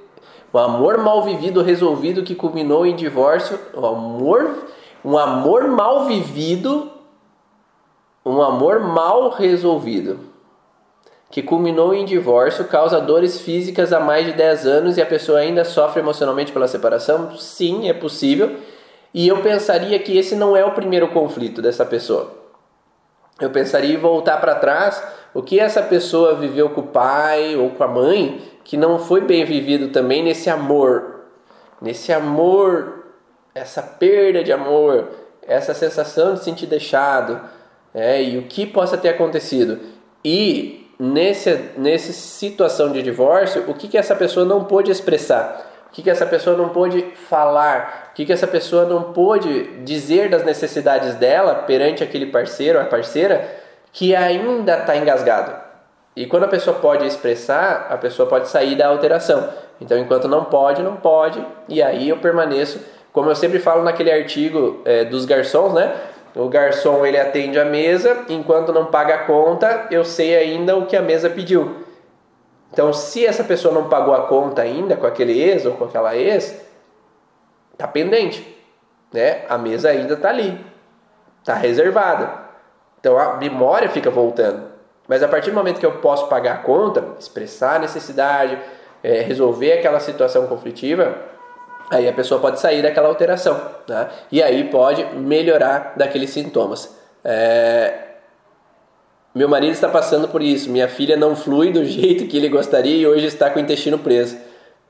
[0.56, 4.70] o amor mal vivido resolvido que culminou em divórcio, o amor,
[5.04, 6.90] um amor mal vivido,
[8.26, 10.18] um amor mal resolvido
[11.30, 15.40] que culminou em divórcio causa dores físicas há mais de 10 anos e a pessoa
[15.40, 17.36] ainda sofre emocionalmente pela separação?
[17.38, 18.56] Sim, é possível.
[19.14, 22.32] E eu pensaria que esse não é o primeiro conflito dessa pessoa.
[23.42, 25.04] Eu pensaria em voltar para trás,
[25.34, 29.22] o que essa pessoa viveu com o pai ou com a mãe que não foi
[29.22, 31.22] bem vivido também nesse amor,
[31.80, 33.06] nesse amor,
[33.54, 35.08] essa perda de amor,
[35.48, 37.40] essa sensação de se sentir deixado,
[37.94, 39.80] é, e o que possa ter acontecido.
[40.24, 45.72] E nesse, nessa situação de divórcio, o que, que essa pessoa não pôde expressar?
[45.88, 48.10] O que, que essa pessoa não pôde falar?
[48.12, 52.84] O que, que essa pessoa não pôde dizer das necessidades dela perante aquele parceiro ou
[52.84, 53.48] a parceira
[53.94, 55.65] que ainda está engasgado?
[56.16, 59.50] E quando a pessoa pode expressar, a pessoa pode sair da alteração.
[59.82, 62.80] Então, enquanto não pode, não pode, e aí eu permaneço,
[63.12, 65.94] como eu sempre falo naquele artigo é, dos garçons, né?
[66.34, 70.86] O garçom ele atende a mesa, enquanto não paga a conta, eu sei ainda o
[70.86, 71.84] que a mesa pediu.
[72.72, 76.16] Então, se essa pessoa não pagou a conta ainda com aquele ex ou com aquela
[76.16, 76.62] ex,
[77.78, 78.56] tá pendente,
[79.14, 79.44] né?
[79.50, 80.60] A mesa ainda está ali,
[81.44, 82.46] tá reservada.
[83.00, 84.65] Então a memória fica voltando.
[85.08, 88.58] Mas a partir do momento que eu posso pagar a conta, expressar a necessidade,
[89.04, 91.16] é, resolver aquela situação conflitiva,
[91.92, 93.60] aí a pessoa pode sair daquela alteração.
[93.88, 94.10] Né?
[94.32, 96.96] E aí pode melhorar daqueles sintomas.
[97.24, 97.94] É...
[99.34, 100.70] Meu marido está passando por isso.
[100.72, 104.00] Minha filha não flui do jeito que ele gostaria e hoje está com o intestino
[104.00, 104.38] preso.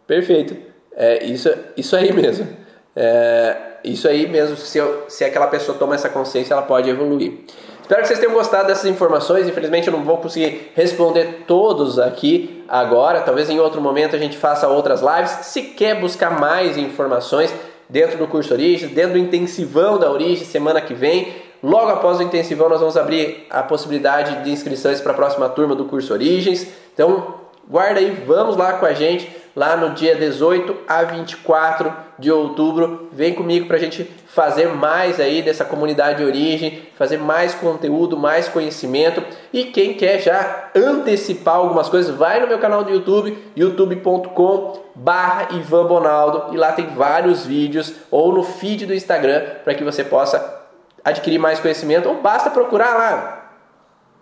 [0.07, 0.55] Perfeito.
[0.95, 2.47] É isso, isso aí mesmo.
[2.95, 4.55] É, isso aí mesmo.
[4.55, 7.39] Se, eu, se aquela pessoa toma essa consciência, ela pode evoluir.
[7.86, 9.47] Espero que vocês tenham gostado dessas informações.
[9.47, 13.21] Infelizmente eu não vou conseguir responder todos aqui agora.
[13.21, 15.45] Talvez em outro momento a gente faça outras lives.
[15.45, 17.53] Se quer buscar mais informações
[17.88, 21.31] dentro do curso Origem, dentro do intensivão da Origem, semana que vem,
[21.61, 25.75] logo após o intensivão nós vamos abrir a possibilidade de inscrições para a próxima turma
[25.75, 26.65] do curso Origens.
[26.91, 27.36] Então
[27.70, 33.07] guarda aí, vamos lá com a gente lá no dia 18 a 24 de outubro.
[33.11, 38.18] Vem comigo para a gente fazer mais aí dessa comunidade de origem, fazer mais conteúdo,
[38.18, 39.24] mais conhecimento.
[39.53, 45.49] E quem quer já antecipar algumas coisas, vai no meu canal do YouTube, youtube.com barra
[45.51, 50.03] Ivan Bonaldo e lá tem vários vídeos ou no feed do Instagram para que você
[50.05, 50.63] possa
[51.03, 53.51] adquirir mais conhecimento ou basta procurar lá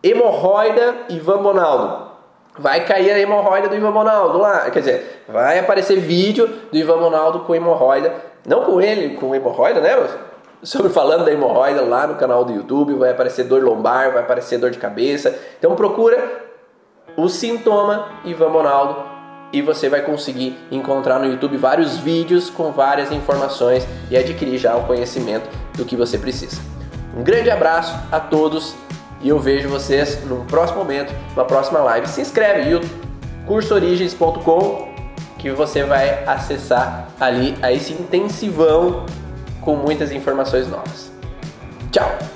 [0.01, 2.12] hemorroida Ivan Bonaldo
[2.57, 4.69] vai cair a hemorroida do Ivan Bonaldo lá.
[4.69, 8.13] Quer dizer, vai aparecer vídeo do Ivan Bonaldo com hemorroida.
[8.45, 10.07] Não com ele, com hemorroida, né?
[10.61, 12.93] Sobre falando da hemorroida lá no canal do YouTube.
[12.93, 15.37] Vai aparecer dor lombar, vai aparecer dor de cabeça.
[15.57, 16.43] Então procura
[17.17, 19.13] o sintoma Ivan Bonaldo
[19.51, 24.75] e você vai conseguir encontrar no YouTube vários vídeos com várias informações e adquirir já
[24.75, 25.47] o conhecimento
[25.77, 26.59] do que você precisa.
[27.15, 28.75] Um grande abraço a todos
[29.23, 32.07] e eu vejo vocês no próximo momento, na próxima live.
[32.07, 32.85] Se inscreve,
[33.47, 34.93] cursoorigens.com
[35.39, 39.05] que você vai acessar ali a esse intensivão
[39.61, 41.11] com muitas informações novas.
[41.91, 42.32] Tchau!